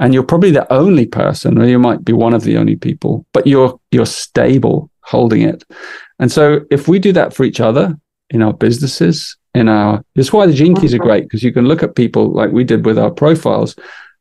[0.00, 3.24] and you're probably the only person or you might be one of the only people
[3.32, 5.62] but you're you're stable holding it
[6.18, 7.96] and so if we do that for each other
[8.30, 11.66] in our businesses in our that's why the gene keys are great because you can
[11.66, 13.74] look at people like we did with our profiles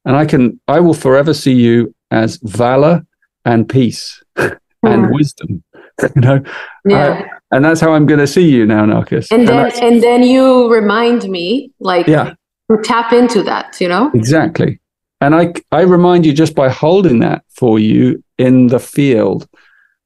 [0.06, 3.06] and i can i will forever see you as valor
[3.46, 5.14] and peace and Hmm.
[5.14, 5.64] wisdom
[6.16, 6.42] you know
[6.86, 7.26] yeah.
[7.52, 10.24] and that's how i'm going to see you now Narkis and then that's- and then
[10.24, 12.34] you remind me like Yeah.
[12.72, 14.80] to tap into that you know exactly
[15.22, 19.48] and i i remind you just by holding that for you in the field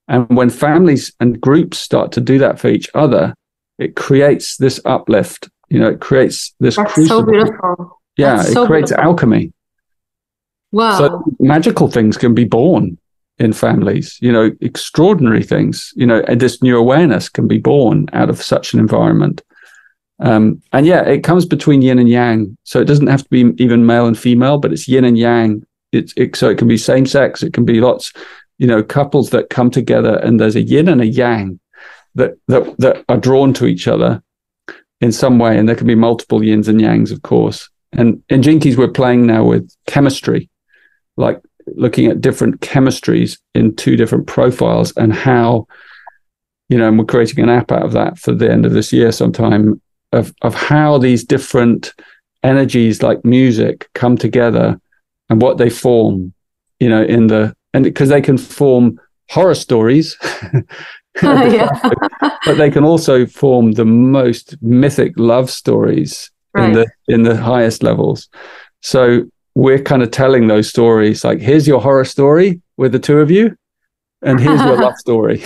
[0.08, 3.34] and when families and groups start to do that for each other
[3.80, 8.54] it creates this uplift you know it creates this that's so beautiful yeah That's it
[8.54, 9.12] so creates beautiful.
[9.12, 9.54] alchemy
[10.72, 12.98] wow So magical things can be born
[13.40, 18.08] in families, you know, extraordinary things, you know, and this new awareness can be born
[18.14, 19.42] out of such an environment.
[20.24, 22.58] Um, and yeah, it comes between yin and yang.
[22.64, 25.64] So it doesn't have to be even male and female, but it's yin and yang.
[25.92, 27.44] It, so it can be same sex.
[27.44, 28.14] It can be lots,
[28.58, 31.60] you know, couples that come together and there's a yin and a yang
[32.16, 34.24] that that that are drawn to each other
[35.02, 35.58] in some way.
[35.58, 37.70] And there can be multiple yins and yangs, of course.
[37.92, 40.50] And in Gene Keys, we're playing now with chemistry
[41.18, 45.68] like looking at different chemistries in two different profiles and how
[46.70, 48.92] you know and we're creating an app out of that for the end of this
[48.92, 49.82] year sometime
[50.14, 51.94] of of how these different
[52.44, 54.80] energies like music come together
[55.30, 56.34] and what they form
[56.80, 59.00] you know in the and because they can form
[59.30, 60.18] horror stories.
[62.46, 66.66] But they can also form the most mythic love stories right.
[66.66, 68.28] in the in the highest levels.
[68.82, 69.24] So
[69.56, 73.32] we're kind of telling those stories like here's your horror story with the two of
[73.32, 73.56] you
[74.22, 75.44] and here's your love story.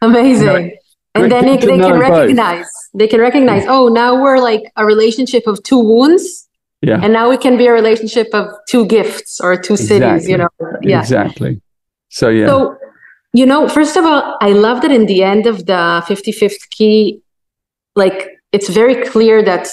[0.00, 0.46] Amazing.
[0.46, 0.70] You know,
[1.14, 3.00] and then they, they can recognize both.
[3.00, 6.48] they can recognize oh now we're like a relationship of two wounds
[6.82, 9.98] yeah and now we can be a relationship of two gifts or two exactly.
[9.98, 10.48] siddhis you know
[10.82, 11.60] yeah exactly
[12.08, 12.76] so yeah so
[13.32, 17.20] you know first of all i love that in the end of the 55th key
[17.96, 19.68] like it's very clear that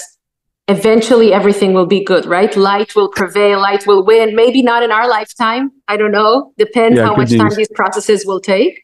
[0.68, 2.54] eventually everything will be good, right?
[2.54, 4.36] Light will prevail, light will win.
[4.36, 5.70] Maybe not in our lifetime.
[5.88, 6.52] I don't know.
[6.58, 8.82] Depends yeah, how much time these processes will take.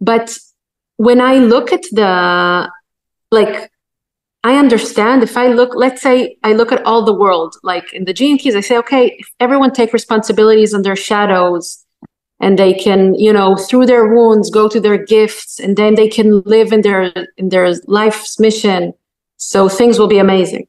[0.00, 0.38] But
[0.96, 2.70] when I look at the,
[3.30, 3.70] like,
[4.44, 8.04] I understand if I look, let's say I look at all the world, like in
[8.04, 11.84] the gene keys, I say, okay, if everyone take responsibilities on their shadows
[12.40, 16.08] and they can, you know, through their wounds, go to their gifts, and then they
[16.08, 18.92] can live in their in their life's mission.
[19.38, 20.66] So things will be amazing.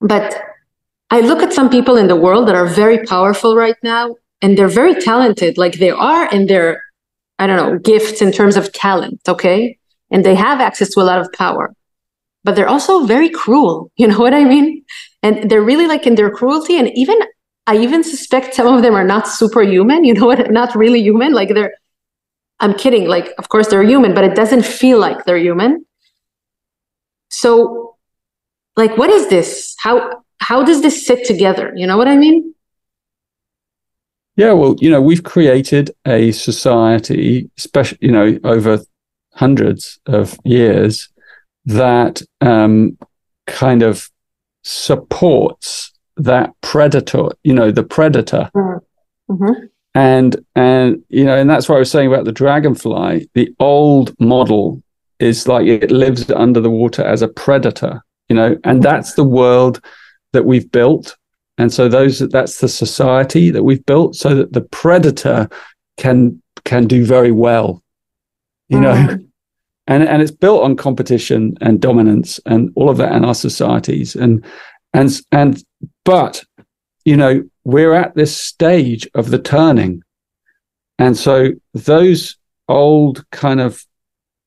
[0.00, 0.34] But
[1.10, 4.58] I look at some people in the world that are very powerful right now, and
[4.58, 5.56] they're very talented.
[5.56, 6.82] Like they are in their,
[7.38, 9.78] I don't know, gifts in terms of talent, okay?
[10.10, 11.74] And they have access to a lot of power.
[12.44, 13.90] But they're also very cruel.
[13.96, 14.84] You know what I mean?
[15.22, 16.78] And they're really like in their cruelty.
[16.78, 17.18] And even,
[17.66, 20.04] I even suspect some of them are not superhuman.
[20.04, 20.50] You know what?
[20.60, 21.32] Not really human.
[21.32, 21.74] Like they're,
[22.60, 23.08] I'm kidding.
[23.08, 25.84] Like, of course they're human, but it doesn't feel like they're human.
[27.30, 27.88] So
[28.78, 29.94] like what is this how
[30.38, 32.54] how does this sit together you know what i mean
[34.38, 38.80] yeah well you know we've created a society especially you know over
[39.34, 41.10] hundreds of years
[41.66, 42.96] that um,
[43.46, 44.08] kind of
[44.62, 49.32] supports that predator you know the predator mm-hmm.
[49.32, 49.64] mm-hmm.
[49.94, 54.14] and and you know and that's what i was saying about the dragonfly the old
[54.18, 54.82] model
[55.20, 59.24] is like it lives under the water as a predator you know and that's the
[59.24, 59.80] world
[60.32, 61.16] that we've built
[61.58, 65.48] and so those that's the society that we've built so that the predator
[65.96, 67.82] can can do very well
[68.68, 68.94] you know?
[68.94, 69.24] Mm.
[69.86, 74.14] and and it's built on competition and dominance and all of that in our societies.
[74.14, 74.44] And
[74.92, 75.62] and and
[76.04, 76.44] but
[77.04, 80.02] you know we're at this stage of the turning.
[80.98, 82.36] And so those
[82.68, 83.84] old kind of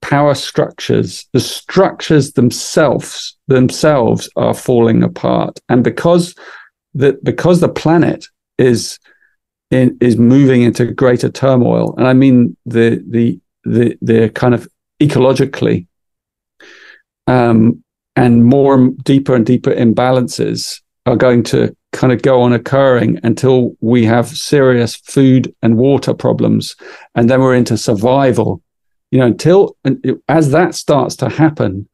[0.02, 6.36] power structures, the structures themselves themselves are falling apart, and because
[6.94, 8.26] the because the planet
[8.58, 9.00] is
[9.70, 14.68] in, is moving into greater turmoil, and I mean the the the the kind of
[15.02, 15.88] ecologically,
[17.28, 17.84] um,
[18.16, 23.76] and more deeper and deeper imbalances are going to kind of go on occurring until
[23.82, 26.76] we have serious food and water problems,
[27.16, 28.62] and then we're into survival.
[29.12, 29.76] You know until
[30.30, 31.90] as that starts to happen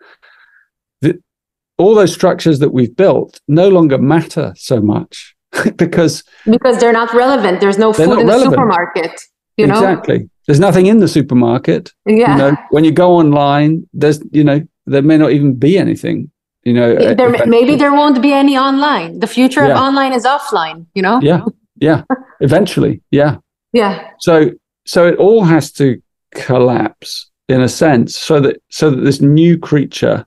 [1.78, 5.36] all those structures that we've built no longer matter so much
[5.75, 7.61] because because they're not relevant.
[7.61, 8.38] There's no food in relevant.
[8.38, 9.21] the supermarket
[9.57, 9.73] you know?
[9.73, 10.30] Exactly.
[10.45, 12.32] There's nothing in the supermarket yeah.
[12.32, 12.57] you know?
[12.69, 16.32] When you go online there's you know there may not even be anything
[16.63, 16.95] you know?
[17.15, 19.19] There, maybe there won't be any online.
[19.19, 19.73] The future yeah.
[19.73, 21.19] of online is offline you know?
[21.21, 21.41] Yeah.
[21.80, 22.03] Yeah.
[22.39, 23.01] Eventually.
[23.11, 23.38] Yeah.
[23.73, 24.09] Yeah.
[24.19, 24.51] So
[24.86, 26.01] so it all has to
[26.34, 30.25] collapse in a sense so that so that this new creature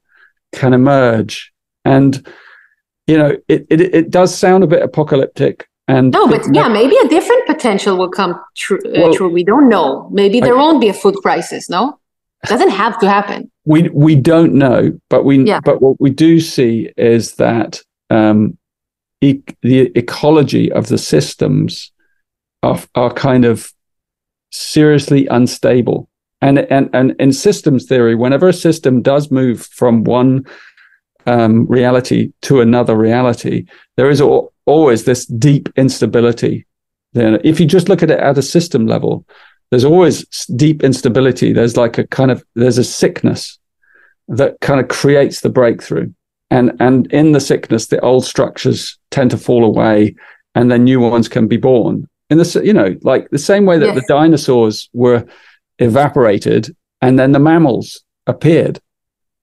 [0.52, 1.52] can emerge
[1.84, 2.26] and
[3.06, 6.96] you know it it, it does sound a bit apocalyptic and no but yeah maybe
[7.04, 9.28] a different potential will come true, uh, well, true.
[9.28, 11.98] we don't know maybe there I, won't be a food crisis no
[12.42, 15.60] it doesn't have to happen we we don't know but we yeah.
[15.60, 18.58] but what we do see is that um
[19.20, 21.92] e- the ecology of the systems
[22.62, 23.72] are, are kind of
[24.50, 26.08] seriously unstable.
[26.42, 30.46] And, and, and in systems theory, whenever a system does move from one
[31.26, 33.66] um, reality to another reality,
[33.96, 36.66] there is al- always this deep instability.
[37.12, 39.26] Then, if you just look at it at a system level,
[39.70, 40.24] there's always
[40.56, 41.52] deep instability.
[41.52, 43.58] There's like a kind of there's a sickness
[44.28, 46.12] that kind of creates the breakthrough,
[46.50, 50.14] and and in the sickness, the old structures tend to fall away,
[50.54, 53.78] and then new ones can be born in the you know like the same way
[53.78, 53.94] that yes.
[53.96, 55.26] the dinosaurs were
[55.80, 58.80] evaporated and then the mammals appeared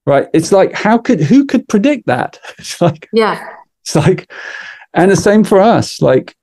[0.06, 4.32] right it's like how could who could predict that it's like yeah it's like
[4.94, 6.36] and the same for us like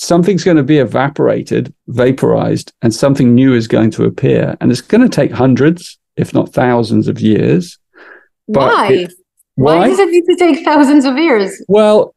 [0.00, 4.56] something's going to be evaporated, vaporized, and something new is going to appear.
[4.60, 7.78] And it's going to take hundreds, if not thousands of years.
[8.46, 8.92] Why?
[8.92, 9.12] It,
[9.56, 9.76] why?
[9.76, 11.62] Why does it need to take thousands of years?
[11.68, 12.14] Well,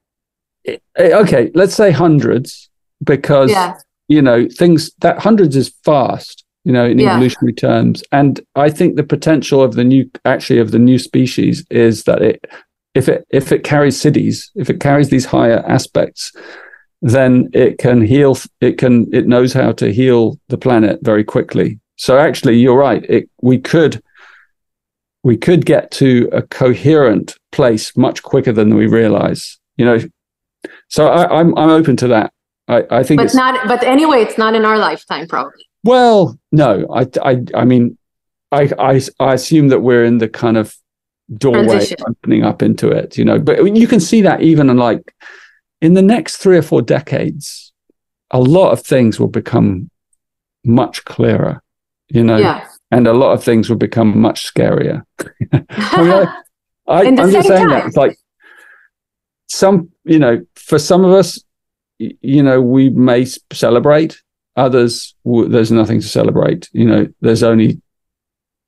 [0.98, 2.70] okay, let's say hundreds,
[3.04, 3.76] because yeah.
[4.08, 7.11] you know things that hundreds is fast, you know, in yeah.
[7.11, 8.03] evolutionary terms.
[8.11, 12.22] And I think the potential of the new, actually, of the new species is that
[12.22, 12.45] it,
[12.93, 16.32] if it if it carries siddhis, if it carries these higher aspects,
[17.01, 18.38] then it can heal.
[18.61, 21.80] It can it knows how to heal the planet very quickly.
[21.95, 23.03] So actually, you're right.
[23.09, 24.01] It we could
[25.24, 29.57] we could get to a coherent place much quicker than we realize.
[29.78, 29.99] You know,
[30.88, 32.32] so I, am I'm, I'm open to that.
[32.68, 33.68] I, I think, but not.
[33.68, 35.66] But anyway, it's not in our lifetime, probably.
[35.84, 36.88] Well, no.
[36.94, 37.98] I I I mean,
[38.52, 40.76] I I, I assume that we're in the kind of
[41.38, 41.98] doorway Transition.
[42.08, 43.18] opening up into it.
[43.18, 45.14] You know, but you can see that even in like
[45.82, 47.72] in the next three or four decades,
[48.32, 49.90] a lot of things will become
[50.64, 51.62] much clearer.
[52.10, 52.38] You know.
[52.38, 55.02] Yeah and a lot of things will become much scarier.
[55.52, 56.28] I mean,
[56.88, 57.70] I, am just saying time.
[57.70, 58.16] that it's like
[59.48, 61.44] some, you know, for some of us,
[61.98, 64.22] you know, we may celebrate.
[64.56, 66.70] Others, there's nothing to celebrate.
[66.74, 67.82] You know, there's only,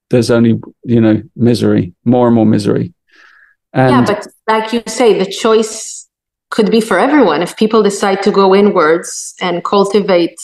[0.09, 2.93] there's only, you know, misery, more and more misery.
[3.73, 6.07] And yeah, but like you say, the choice
[6.49, 7.41] could be for everyone.
[7.41, 10.39] If people decide to go inwards and cultivate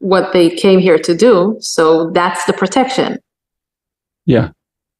[0.00, 1.56] what they came here to do.
[1.60, 3.18] So that's the protection.
[4.26, 4.50] Yeah.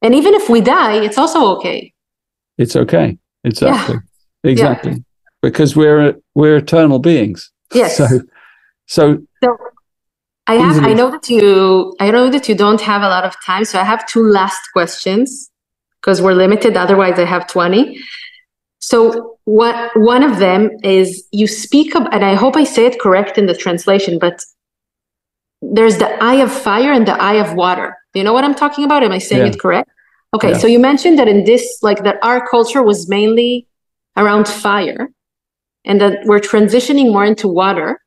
[0.01, 1.93] And even if we die, it's also okay.
[2.57, 3.17] It's okay.
[3.43, 3.95] Exactly.
[4.43, 4.51] Yeah.
[4.51, 4.91] Exactly.
[4.91, 4.97] Yeah.
[5.41, 7.51] Because we're we're eternal beings.
[7.73, 7.97] Yes.
[7.97, 8.07] So
[8.87, 9.57] so, so
[10.47, 10.91] I have easily.
[10.91, 13.79] I know that you I know that you don't have a lot of time, so
[13.79, 15.49] I have two last questions
[16.01, 16.77] because we're limited.
[16.77, 17.99] Otherwise I have 20.
[18.79, 22.99] So what one of them is you speak of, and I hope I say it
[22.99, 24.41] correct in the translation, but
[25.61, 27.97] there's the eye of fire and the eye of water.
[28.13, 29.03] Do you know what I'm talking about?
[29.03, 29.51] Am I saying yeah.
[29.51, 29.89] it correct?
[30.33, 30.57] Okay, yeah.
[30.57, 33.67] so you mentioned that in this, like that our culture was mainly
[34.15, 35.09] around fire
[35.85, 37.99] and that we're transitioning more into water.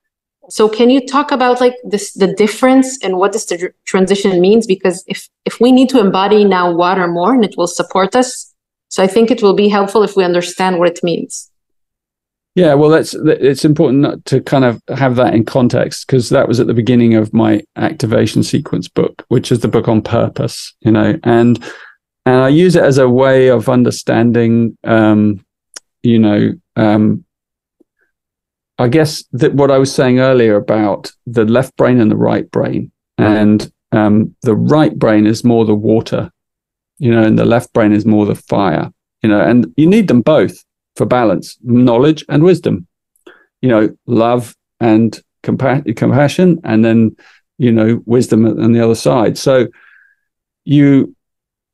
[0.49, 3.47] So can you talk about like this the difference and what this
[3.87, 4.67] transition means?
[4.67, 8.53] Because if if we need to embody now water more and it will support us,
[8.89, 11.51] so I think it will be helpful if we understand what it means.
[12.55, 16.61] Yeah, well, that's it's important to kind of have that in context because that was
[16.61, 20.91] at the beginning of my activation sequence book, which is the book on purpose, you
[20.91, 21.65] know, and
[22.27, 25.45] and I use it as a way of understanding, um,
[26.03, 27.25] you know, um,
[28.83, 32.51] I guess that what I was saying earlier about the left brain and the right
[32.51, 36.33] brain, and um, the right brain is more the water,
[36.99, 38.91] you know, and the left brain is more the fire,
[39.23, 40.65] you know, and you need them both
[40.97, 42.89] for balance, knowledge and wisdom.
[43.61, 47.15] You know, love and compa- compassion, and then
[47.59, 49.39] you know wisdom on the other side.
[49.39, 49.69] So
[50.65, 51.15] you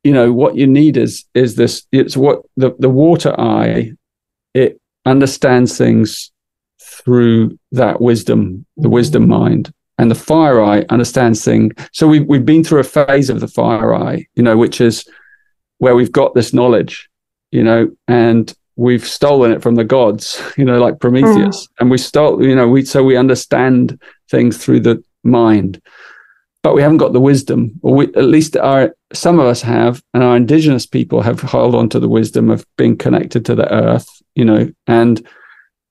[0.03, 3.93] you know what you need is is this it's what the the water eye
[4.53, 6.31] it understands things
[7.09, 12.45] through that wisdom the wisdom mind and the fire eye understands things so we've, we've
[12.45, 15.07] been through a phase of the fire eye you know which is
[15.79, 17.09] where we've got this knowledge
[17.51, 21.67] you know and we've stolen it from the gods, you know, like Prometheus.
[21.67, 21.69] Mm.
[21.79, 24.01] And we stole, you know, we so we understand
[24.31, 25.81] things through the mind,
[26.63, 30.01] but we haven't got the wisdom, or we, at least our some of us have,
[30.13, 33.71] and our indigenous people have held on to the wisdom of being connected to the
[33.71, 35.27] earth, you know, and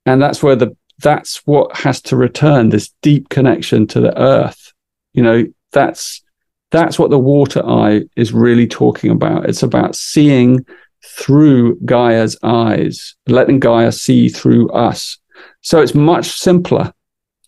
[0.06, 4.72] and that's where the that's what has to return this deep connection to the earth,
[5.12, 6.22] you know, that's
[6.70, 9.48] that's what the water eye is really talking about.
[9.48, 10.66] It's about seeing
[11.04, 15.18] through Gaia's eyes, letting Gaia see through us.
[15.62, 16.92] So it's much simpler.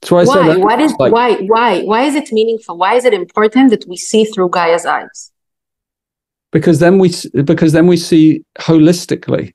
[0.03, 0.57] So I why?
[0.57, 1.35] What is like, why?
[1.35, 1.83] Why?
[1.83, 2.79] Why is it meaningful?
[2.79, 5.33] Why is it important that we see through Gaia's eyes?
[6.53, 7.13] Because then we
[7.45, 9.53] because then we see holistically,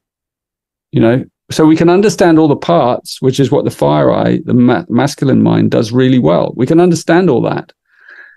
[0.91, 1.25] you know.
[1.51, 4.85] So we can understand all the parts, which is what the fire eye, the ma-
[4.89, 6.53] masculine mind, does really well.
[6.55, 7.71] We can understand all that,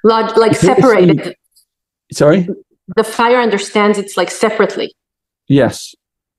[0.04, 1.34] like, like separated.
[2.12, 2.48] Sorry.
[2.96, 4.94] The fire understands it's like separately.
[5.46, 5.94] Yes.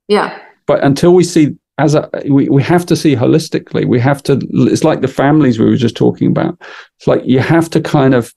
[0.08, 0.40] Yeah.
[0.68, 4.40] But until we see as a, we, we have to see holistically, we have to,
[4.52, 6.62] it's like the families we were just talking about.
[6.98, 8.34] It's like you have to kind of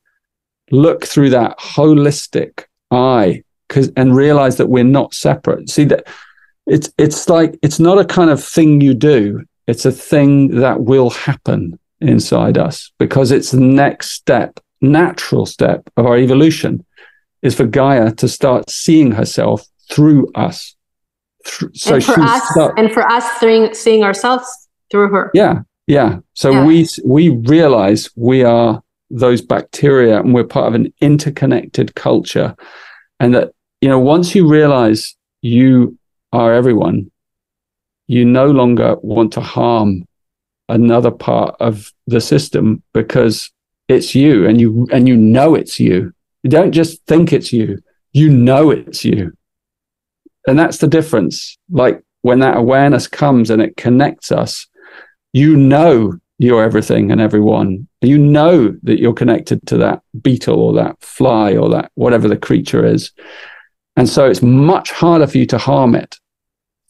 [0.70, 5.68] look through that holistic eye because, and realize that we're not separate.
[5.68, 6.06] See that
[6.66, 9.44] it's, it's like, it's not a kind of thing you do.
[9.66, 15.88] It's a thing that will happen inside us because it's the next step, natural step
[15.96, 16.84] of our evolution
[17.42, 20.76] is for Gaia to start seeing herself through us.
[21.74, 24.46] So and for us, and for us seeing, seeing ourselves
[24.90, 25.30] through her.
[25.34, 26.18] Yeah, Yeah.
[26.34, 26.66] So yeah.
[26.66, 32.56] we we realize we are those bacteria and we're part of an interconnected culture.
[33.20, 35.98] And that, you know, once you realize you
[36.32, 37.10] are everyone,
[38.06, 40.06] you no longer want to harm
[40.68, 43.50] another part of the system because
[43.88, 46.12] it's you and you and you know it's you.
[46.42, 47.78] You don't just think it's you,
[48.12, 49.32] you know it's you.
[50.46, 51.56] And that's the difference.
[51.70, 54.66] Like when that awareness comes and it connects us,
[55.32, 57.86] you know you're everything and everyone.
[58.00, 62.36] You know that you're connected to that beetle or that fly or that whatever the
[62.36, 63.12] creature is.
[63.96, 66.18] And so it's much harder for you to harm it,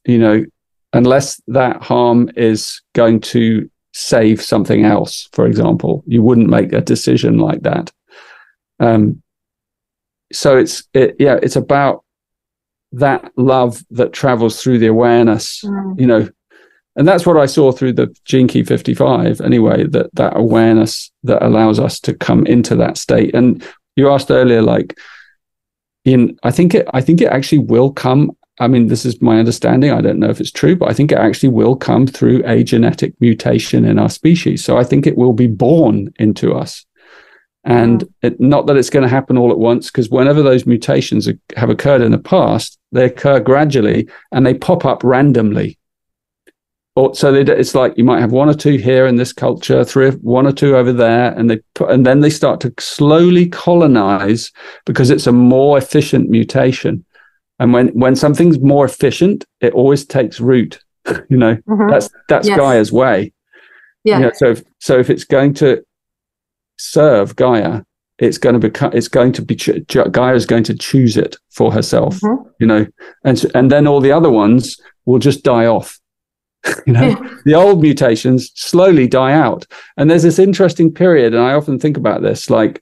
[0.04, 0.44] you know,
[0.92, 6.02] unless that harm is going to save something else, for example.
[6.06, 7.90] You wouldn't make a decision like that.
[8.80, 9.22] Um,
[10.32, 12.04] so it's it, yeah, it's about
[12.92, 16.00] that love that travels through the awareness, mm.
[16.00, 16.28] you know,
[16.96, 21.42] and that's what I saw through the Gene Key 55 anyway, that that awareness that
[21.42, 23.34] allows us to come into that state.
[23.34, 24.98] And you asked earlier, like,
[26.04, 28.36] in I think it I think it actually will come.
[28.60, 29.90] I mean, this is my understanding.
[29.92, 32.62] I don't know if it's true, but I think it actually will come through a
[32.62, 34.64] genetic mutation in our species.
[34.64, 36.84] So I think it will be born into us.
[37.64, 41.28] And it, not that it's going to happen all at once, because whenever those mutations
[41.56, 45.78] have occurred in the past, they occur gradually and they pop up randomly
[46.94, 49.82] or so they, it's like you might have one or two here in this culture,
[49.84, 53.48] three, one or two over there, and they put, and then they start to slowly
[53.48, 54.52] colonize
[54.84, 57.04] because it's a more efficient mutation.
[57.62, 60.80] And when when something's more efficient, it always takes root.
[61.30, 61.88] you know, mm-hmm.
[61.88, 62.58] that's that's yes.
[62.58, 63.32] Gaia's way.
[64.02, 64.16] Yeah.
[64.16, 65.84] You know, so if, so if it's going to
[66.76, 67.82] serve Gaia,
[68.18, 71.70] it's going to become it's going to be Gaia is going to choose it for
[71.72, 72.18] herself.
[72.18, 72.48] Mm-hmm.
[72.58, 72.86] You know,
[73.22, 76.00] and and then all the other ones will just die off
[76.86, 81.54] you know the old mutations slowly die out and there's this interesting period and i
[81.54, 82.80] often think about this like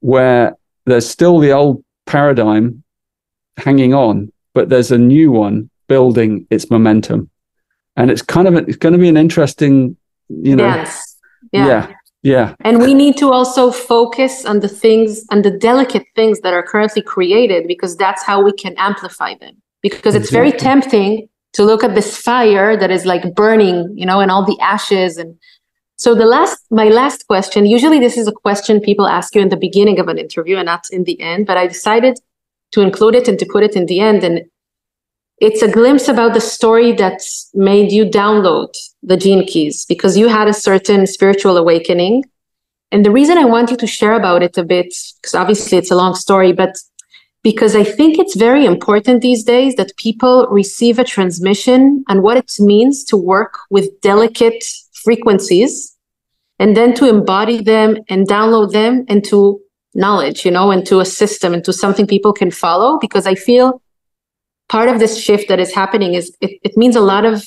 [0.00, 2.82] where there's still the old paradigm
[3.56, 7.30] hanging on but there's a new one building its momentum
[7.96, 9.96] and it's kind of a, it's going to be an interesting
[10.28, 11.18] you know yes.
[11.52, 11.66] yeah.
[11.66, 11.92] yeah
[12.22, 16.54] yeah and we need to also focus on the things and the delicate things that
[16.54, 21.64] are currently created because that's how we can amplify them because it's very tempting to
[21.64, 25.16] look at this fire that is like burning, you know, and all the ashes.
[25.18, 25.38] And
[25.96, 29.50] so the last, my last question, usually this is a question people ask you in
[29.50, 32.18] the beginning of an interview and not in the end, but I decided
[32.72, 34.24] to include it and to put it in the end.
[34.24, 34.42] And
[35.38, 37.20] it's a glimpse about the story that
[37.54, 42.24] made you download the gene keys because you had a certain spiritual awakening.
[42.90, 45.90] And the reason I want you to share about it a bit, because obviously it's
[45.90, 46.76] a long story, but
[47.42, 52.36] because I think it's very important these days that people receive a transmission on what
[52.36, 54.62] it means to work with delicate
[54.92, 55.96] frequencies
[56.58, 59.60] and then to embody them and download them into
[59.94, 62.98] knowledge, you know, into a system, into something people can follow.
[62.98, 63.82] Because I feel
[64.68, 67.44] part of this shift that is happening is it, it means a lot of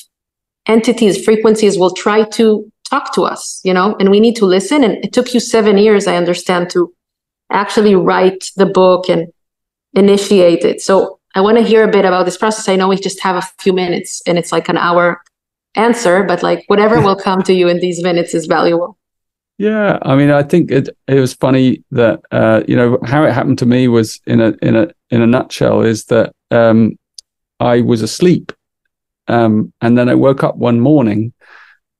[0.67, 4.83] entities, frequencies will try to talk to us, you know, and we need to listen.
[4.83, 6.93] And it took you seven years, I understand, to
[7.51, 9.27] actually write the book and
[9.93, 10.81] initiate it.
[10.81, 12.69] So I want to hear a bit about this process.
[12.69, 15.21] I know we just have a few minutes and it's like an hour
[15.75, 18.97] answer, but like whatever will come to you in these minutes is valuable.
[19.57, 23.33] Yeah, I mean, I think it it was funny that uh, you know how it
[23.33, 26.97] happened to me was in a in a in a nutshell is that um,
[27.59, 28.51] I was asleep,
[29.27, 31.31] um, and then I woke up one morning,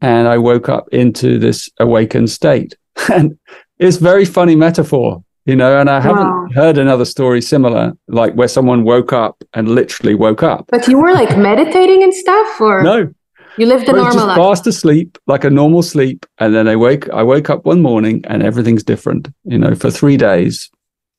[0.02, 2.76] and I woke up into this awakened state,
[3.12, 3.38] and
[3.80, 6.48] it's very funny metaphor you know and i haven't wow.
[6.56, 10.66] heard another story similar like where someone woke up and literally woke up.
[10.70, 12.84] But you were like meditating and stuff or?
[12.84, 13.14] No
[13.58, 16.76] you live a normal just life fast asleep like a normal sleep and then i
[16.76, 20.70] wake i wake up one morning and everything's different you know for three days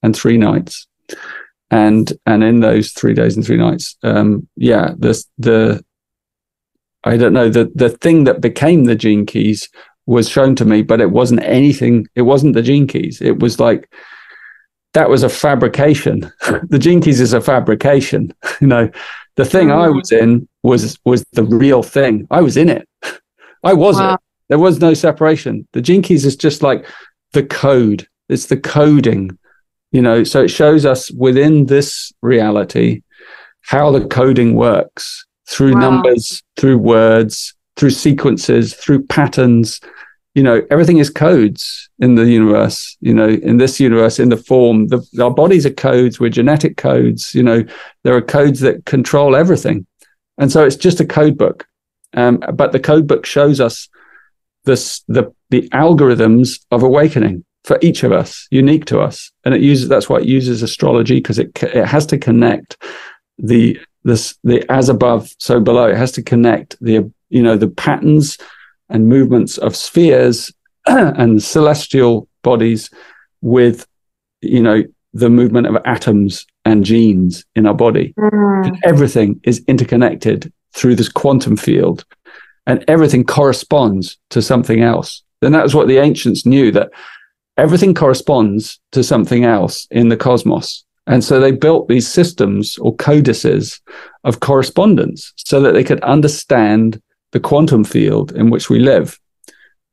[0.03, 0.87] and three nights
[1.71, 5.83] and and in those three days and three nights um yeah this the
[7.05, 9.69] i don't know the the thing that became the gene keys
[10.07, 13.59] was shown to me but it wasn't anything it wasn't the gene keys it was
[13.59, 13.89] like
[14.97, 16.33] that was a fabrication.
[16.71, 18.33] the Gene Keys is a fabrication.
[18.63, 18.91] you know,
[19.37, 19.99] the thing I mm-hmm.
[19.99, 22.27] was in was was the real thing.
[22.31, 22.89] I was in it.
[23.63, 24.15] I was wow.
[24.15, 24.21] it.
[24.49, 25.67] There was no separation.
[25.73, 26.87] The Gene Keys is just like
[27.33, 28.07] the code.
[28.29, 29.39] It's the coding.
[29.93, 33.03] You know, so it shows us within this reality
[33.63, 35.81] how the coding works through wow.
[35.81, 39.81] numbers, through words, through sequences, through patterns,
[40.37, 44.37] you know everything is codes in the universe you know in this universe in the
[44.37, 44.89] form.
[44.89, 46.21] The, our bodies are codes.
[46.21, 47.65] We're genetic codes you know.
[48.05, 49.87] There are codes that control everything.
[50.39, 51.67] And so it's just a code book.
[52.13, 53.89] Um, but the code book shows us
[54.65, 59.63] this the the algorithms of awakening for each of us, unique to us, and it
[59.63, 62.77] uses that's why it uses astrology because it it has to connect
[63.39, 65.87] the this the as above so below.
[65.87, 68.37] It has to connect the you know the patterns
[68.89, 70.53] and movements of spheres
[70.87, 72.91] and celestial bodies
[73.43, 73.87] with
[74.41, 74.83] you know
[75.13, 78.13] the movement of atoms and genes in our body.
[78.19, 78.79] Mm.
[78.85, 82.05] Everything is interconnected through this quantum field,
[82.67, 85.23] and everything corresponds to something else.
[85.41, 86.91] Then that was what the ancients knew that
[87.57, 90.85] everything corresponds to something else in the cosmos.
[91.07, 93.81] And so they built these systems or codices
[94.25, 97.01] of correspondence so that they could understand
[97.37, 99.21] the quantum field in which we live.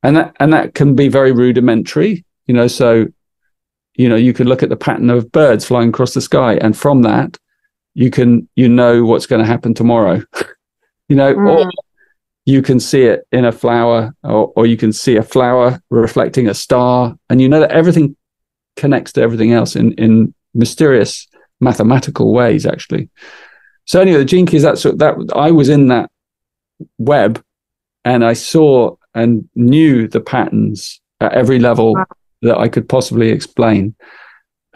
[0.02, 3.08] And that and that can be very rudimentary, you know, so
[3.96, 6.76] you know, you can look at the pattern of birds flying across the sky and
[6.76, 7.38] from that
[7.96, 10.24] you can you know what's going to happen tomorrow.
[11.10, 11.50] you know, mm.
[11.50, 11.72] or
[12.46, 16.48] you can see it in a flower or, or you can see a flower reflecting
[16.48, 18.16] a star and you know that everything
[18.78, 21.28] connects to everything else in in mysterious
[21.60, 23.10] mathematical ways actually
[23.86, 26.10] so anyway the gene keys that's that i was in that
[26.98, 27.44] web
[28.06, 32.06] and i saw and knew the patterns at every level wow.
[32.42, 33.96] that i could possibly explain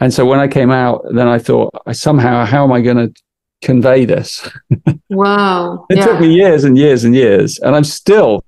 [0.00, 2.96] and so when i came out then i thought i somehow how am i going
[2.96, 3.22] to
[3.62, 4.48] convey this.
[5.10, 5.86] Wow.
[5.88, 6.04] it yeah.
[6.04, 8.44] took me years and years and years, and I'm still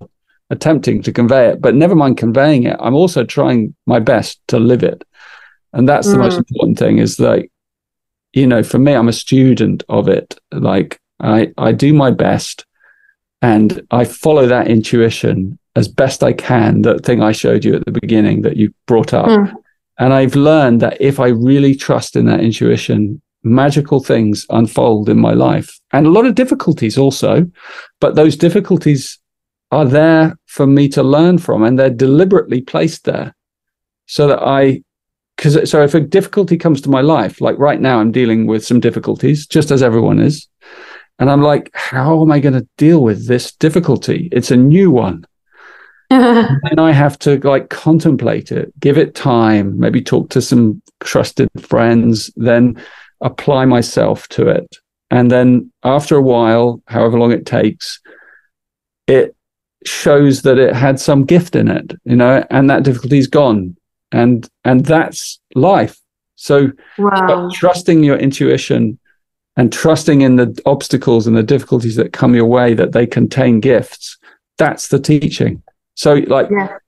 [0.51, 2.77] attempting to convey it, but never mind conveying it.
[2.79, 5.03] I'm also trying my best to live it.
[5.73, 6.21] And that's the mm.
[6.21, 7.51] most important thing is like,
[8.35, 10.39] you know, for me, I'm a student of it.
[10.53, 12.67] Like I, I do my best
[13.43, 16.83] and I follow that intuition as best I can.
[16.83, 19.27] That thing I showed you at the beginning that you brought up.
[19.27, 19.55] Mm.
[19.99, 25.19] And I've learned that if I really trust in that intuition, magical things unfold in
[25.19, 27.51] my life and a lot of difficulties also.
[28.01, 29.19] But those difficulties
[29.71, 33.35] are there for me to learn from and they're deliberately placed there
[34.07, 34.83] so that I,
[35.37, 38.65] because so if a difficulty comes to my life, like right now, I'm dealing with
[38.65, 40.49] some difficulties, just as everyone is.
[41.21, 44.31] And I'm like, how am I going to deal with this difficulty?
[44.33, 45.27] It's a new one.
[46.11, 51.49] and I have to like contemplate it, give it time, maybe talk to some trusted
[51.61, 52.83] friends, then
[53.21, 54.77] apply myself to it.
[55.11, 58.01] And then after a while, however long it takes,
[59.07, 59.37] it
[59.85, 63.77] shows that it had some gift in it, you know, and that difficulty is gone.
[64.11, 65.99] And and that's life.
[66.37, 67.51] So wow.
[67.53, 68.99] trusting your intuition
[69.61, 73.61] and trusting in the obstacles and the difficulties that come your way that they contain
[73.61, 74.17] gifts,
[74.57, 75.63] that's the teaching.
[75.97, 76.79] So like yeah.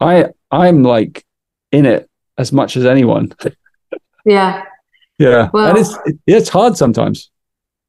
[0.00, 1.24] I I'm like
[1.72, 3.32] in it as much as anyone.
[4.24, 4.64] Yeah.
[5.18, 5.50] Yeah.
[5.52, 5.94] Well, and it's
[6.26, 7.30] it's hard sometimes.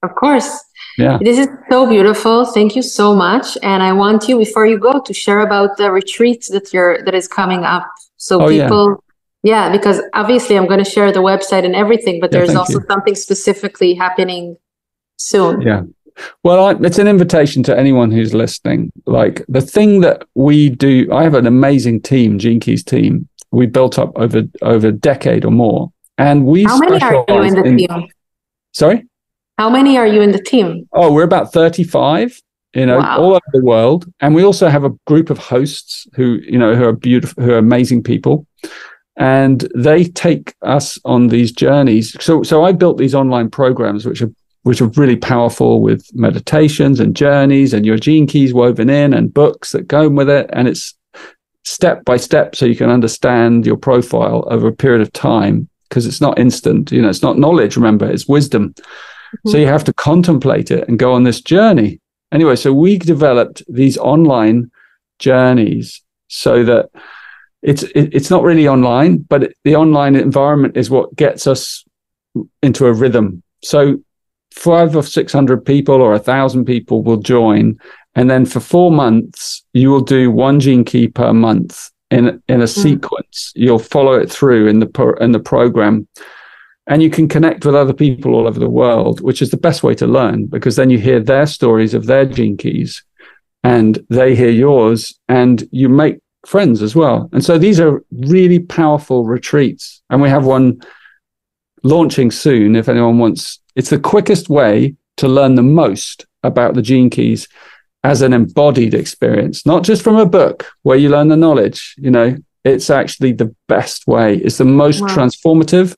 [0.04, 0.50] Of course.
[0.98, 1.18] Yeah.
[1.22, 2.44] This is so beautiful.
[2.44, 3.58] Thank you so much.
[3.64, 7.16] And I want you before you go to share about the retreat that you're that
[7.16, 7.88] is coming up.
[8.18, 9.11] So oh, people yeah.
[9.44, 9.72] Yeah.
[9.72, 12.86] because obviously I'm going to share the website and everything, but there's yeah, also you.
[12.90, 14.58] something specifically happening
[15.18, 15.62] soon.
[15.62, 15.84] Yeah.
[16.44, 18.92] Well, I, it's an invitation to anyone who's listening.
[19.06, 23.28] Like the thing that we do, I have an amazing team, Gene Keys team.
[23.52, 27.42] We built up over over a decade or more, and we How many are you
[27.42, 28.08] in the in, team?
[28.74, 29.06] Sorry?
[29.58, 30.88] How many are you in the team?
[30.94, 32.40] Oh, we're about 35,
[32.74, 33.20] you know, wow.
[33.20, 34.12] all over the world.
[34.20, 37.52] And we also have a group of hosts who, you know, who are beautiful, who
[37.52, 38.48] are amazing people.
[39.18, 42.16] And they take us on these journeys.
[42.24, 44.32] So so I built these online programs which are
[44.64, 49.34] which are really powerful with meditations and journeys and your gene keys woven in and
[49.34, 50.50] books that go with it.
[50.54, 50.94] And it's
[51.64, 56.06] step by step so you can understand your profile over a period of time because
[56.06, 56.92] it's not instant.
[56.92, 58.74] You know, it's not knowledge, remember, it's wisdom.
[58.74, 59.50] Mm-hmm.
[59.50, 62.00] So you have to contemplate it and go on this journey.
[62.32, 64.72] Anyway, so we developed these online
[65.20, 66.90] journeys so that
[67.62, 71.84] it's it, it's not really online, but the online environment is what gets us
[72.64, 73.44] into a rhythm.
[73.64, 74.02] So
[74.54, 77.80] five or six hundred people or a thousand people will join,
[78.16, 82.62] and then for four months you will do one gene key per month, in in
[82.62, 82.82] a mm.
[82.82, 83.54] sequence.
[83.56, 86.08] You'll follow it through in the pro, in the program,
[86.88, 89.84] and you can connect with other people all over the world, which is the best
[89.84, 93.04] way to learn because then you hear their stories of their gene keys,
[93.64, 97.30] and they hear yours, and you make friends as well.
[97.32, 100.82] And so these are really powerful retreats, and we have one
[101.84, 102.76] launching soon.
[102.76, 107.48] If anyone wants, it's the quickest way to learn the most about the gene keys
[108.04, 111.96] as an embodied experience, not just from a book where you learn the knowledge.
[111.98, 114.38] You know, it's actually the best way.
[114.38, 115.08] It's the most wow.
[115.08, 115.96] transformative.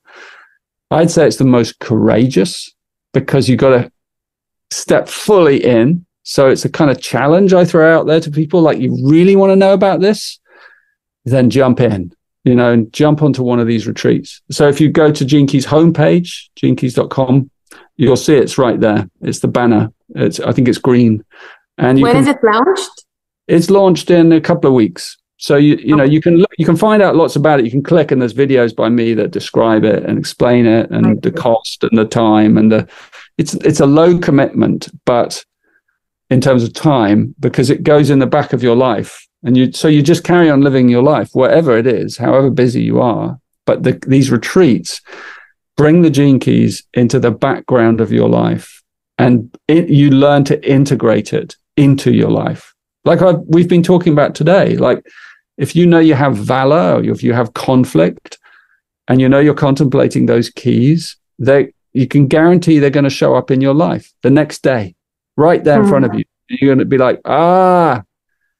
[0.91, 2.71] I'd say it's the most courageous
[3.13, 3.91] because you've got to
[4.71, 8.61] step fully in So it's a kind of challenge I throw out there to people
[8.61, 10.39] like, you really want to know about this?
[11.25, 12.13] Then jump in,
[12.43, 14.41] you know, and jump onto one of these retreats.
[14.51, 17.49] So if you go to Keys homepage, genekeys.com,
[17.97, 19.09] you'll see it's right there.
[19.21, 19.91] It's the banner.
[20.15, 21.23] It's, I think it's green.
[21.77, 23.05] And when can, is it launched?
[23.47, 25.17] It's launched in a couple of weeks.
[25.37, 27.65] So you you know you can look, you can find out lots about it.
[27.65, 31.21] You can click and there's videos by me that describe it and explain it and
[31.21, 32.87] the cost and the time and the
[33.37, 35.43] it's it's a low commitment, but
[36.33, 39.27] in terms of time because it goes in the back of your life.
[39.43, 42.81] And you so you just carry on living your life whatever it is, however busy
[42.81, 43.39] you are.
[43.67, 44.99] But the, these retreats
[45.77, 48.81] bring the gene keys into the background of your life.
[49.19, 52.73] And it, you learn to integrate it into your life.
[53.05, 55.05] Like I've, we've been talking about today like
[55.57, 58.39] if you know you have valor or if you have conflict
[59.07, 63.35] and you know you're contemplating those keys, they you can guarantee they're going to show
[63.35, 64.95] up in your life the next day,
[65.35, 65.89] right there in mm.
[65.89, 66.19] front of mm.
[66.19, 66.25] you.
[66.49, 68.03] You're going to be like, ah,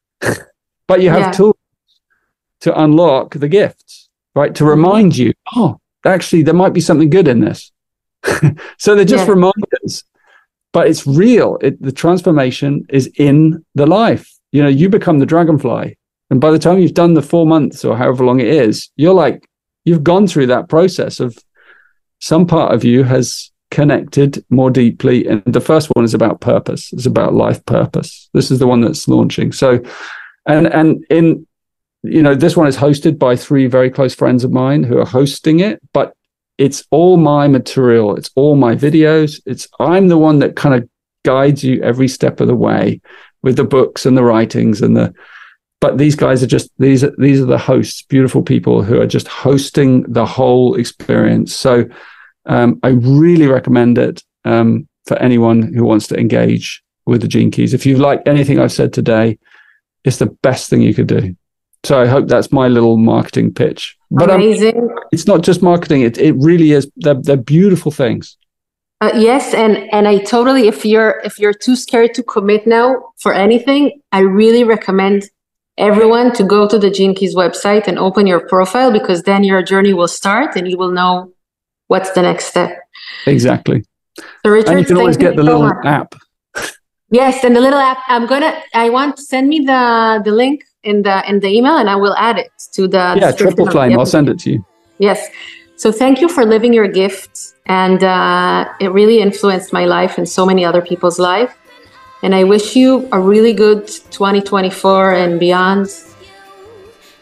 [0.88, 1.32] but you have yeah.
[1.32, 1.56] tools
[2.62, 4.54] to unlock the gifts, right?
[4.56, 4.70] To mm-hmm.
[4.70, 7.72] remind you, oh, actually, there might be something good in this.
[8.78, 9.34] so they're just yeah.
[9.34, 10.06] reminders,
[10.72, 11.58] but it's real.
[11.62, 14.32] It, the transformation is in the life.
[14.52, 15.98] You know, you become the dragonfly
[16.34, 19.14] and by the time you've done the four months or however long it is, you're
[19.14, 19.48] like,
[19.86, 21.38] you've gone through that process of
[22.18, 25.26] some part of you has connected more deeply.
[25.28, 28.30] And the first one is about purpose, it's about life purpose.
[28.32, 29.52] This is the one that's launching.
[29.52, 29.82] So,
[30.46, 31.48] and, and in,
[32.04, 35.06] you know, this one is hosted by three very close friends of mine who are
[35.06, 36.16] hosting it, but
[36.60, 38.16] it's all my material.
[38.16, 39.42] It's all my videos.
[39.48, 40.88] It's, I'm the one that kind of
[41.26, 43.02] guides you every step of the way
[43.42, 45.16] with the books and the writings and the,
[45.82, 49.08] but these guys are just these are these are the hosts beautiful people who are
[49.08, 51.84] just hosting the whole experience so
[52.46, 57.52] um, i really recommend it um, for anyone who wants to engage with the gene
[57.52, 57.74] keys.
[57.74, 59.38] If you like anything i've said today
[60.04, 61.36] it's the best thing you could do.
[61.84, 63.98] So i hope that's my little marketing pitch.
[64.12, 64.78] But um, amazing.
[64.78, 66.02] um, it's not just marketing.
[66.02, 66.90] It, it really is.
[66.98, 68.38] They're, they're beautiful things.
[69.02, 72.96] Uh, yes, and and I totally if you're if you're too scared to commit now
[73.20, 75.30] for anything, I really recommend
[75.78, 79.62] everyone to go to the Gene Keys website and open your profile because then your
[79.62, 81.33] journey will start and you will know
[81.94, 82.72] what's the next step.
[83.28, 83.80] Exactly.
[84.42, 86.10] So Richard, and you can always get the little app.
[87.22, 88.00] Yes, and the little app.
[88.08, 88.54] I'm gonna.
[88.74, 89.82] I want to send me the
[90.28, 93.04] the link in the in the email, and I will add it to the.
[93.22, 93.98] Yeah, triple flame.
[94.00, 94.66] I'll send it to you.
[94.98, 95.20] Yes.
[95.76, 97.32] So thank you for living your gift,
[97.68, 101.54] and uh, it really influenced my life and so many other people's life.
[102.24, 105.88] And I wish you a really good 2024 and beyond.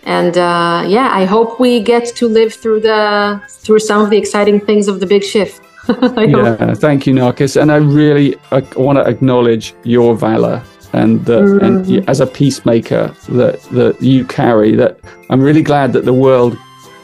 [0.03, 4.17] And uh, yeah, I hope we get to live through the through some of the
[4.17, 5.61] exciting things of the big shift.
[5.87, 6.77] yeah, hope.
[6.77, 7.59] thank you, Narkis.
[7.59, 10.63] And I really I want to acknowledge your valor
[10.93, 11.61] and the, mm.
[11.63, 14.75] and as a peacemaker that that you carry.
[14.75, 14.99] That
[15.29, 16.55] I'm really glad that the world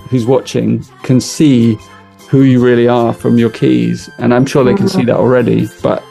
[0.10, 1.78] who's watching can see
[2.30, 5.00] who you really are from your keys, and I'm sure they can mm-hmm.
[5.00, 5.68] see that already.
[5.82, 6.04] But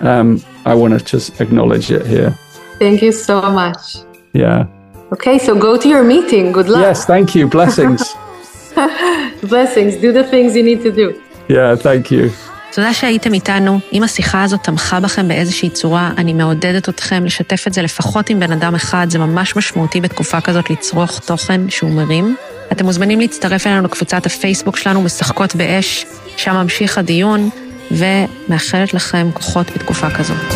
[0.00, 2.30] um, I want to just acknowledge it here.
[2.78, 3.96] Thank you so much.
[4.32, 4.66] Yeah.
[5.14, 6.52] Okay, so go to your meeting.
[6.52, 6.84] Good luck.
[6.88, 7.44] Yes, thank you.
[7.56, 8.00] Blessings.
[9.52, 9.92] Blessings.
[10.04, 11.06] Do the things you need to do.
[11.48, 12.30] Yeah, thank you.
[12.72, 13.80] תודה שהייתם איתנו.
[13.92, 18.40] אם השיחה הזאת תמכה בכם באיזושהי צורה, אני מעודדת אתכם לשתף את זה לפחות עם
[18.40, 22.36] בן אדם אחד, זה ממש משמעותי בתקופה כזאת לצרוך תוכן שהוא מרים.
[22.72, 26.06] אתם מוזמנים להצטרף אלינו לקבוצת הפייסבוק שלנו, משחקות באש,
[26.36, 27.50] שם ממשיך הדיון.
[27.90, 30.54] ומאחלת לכם כוחות בתקופה כזאת.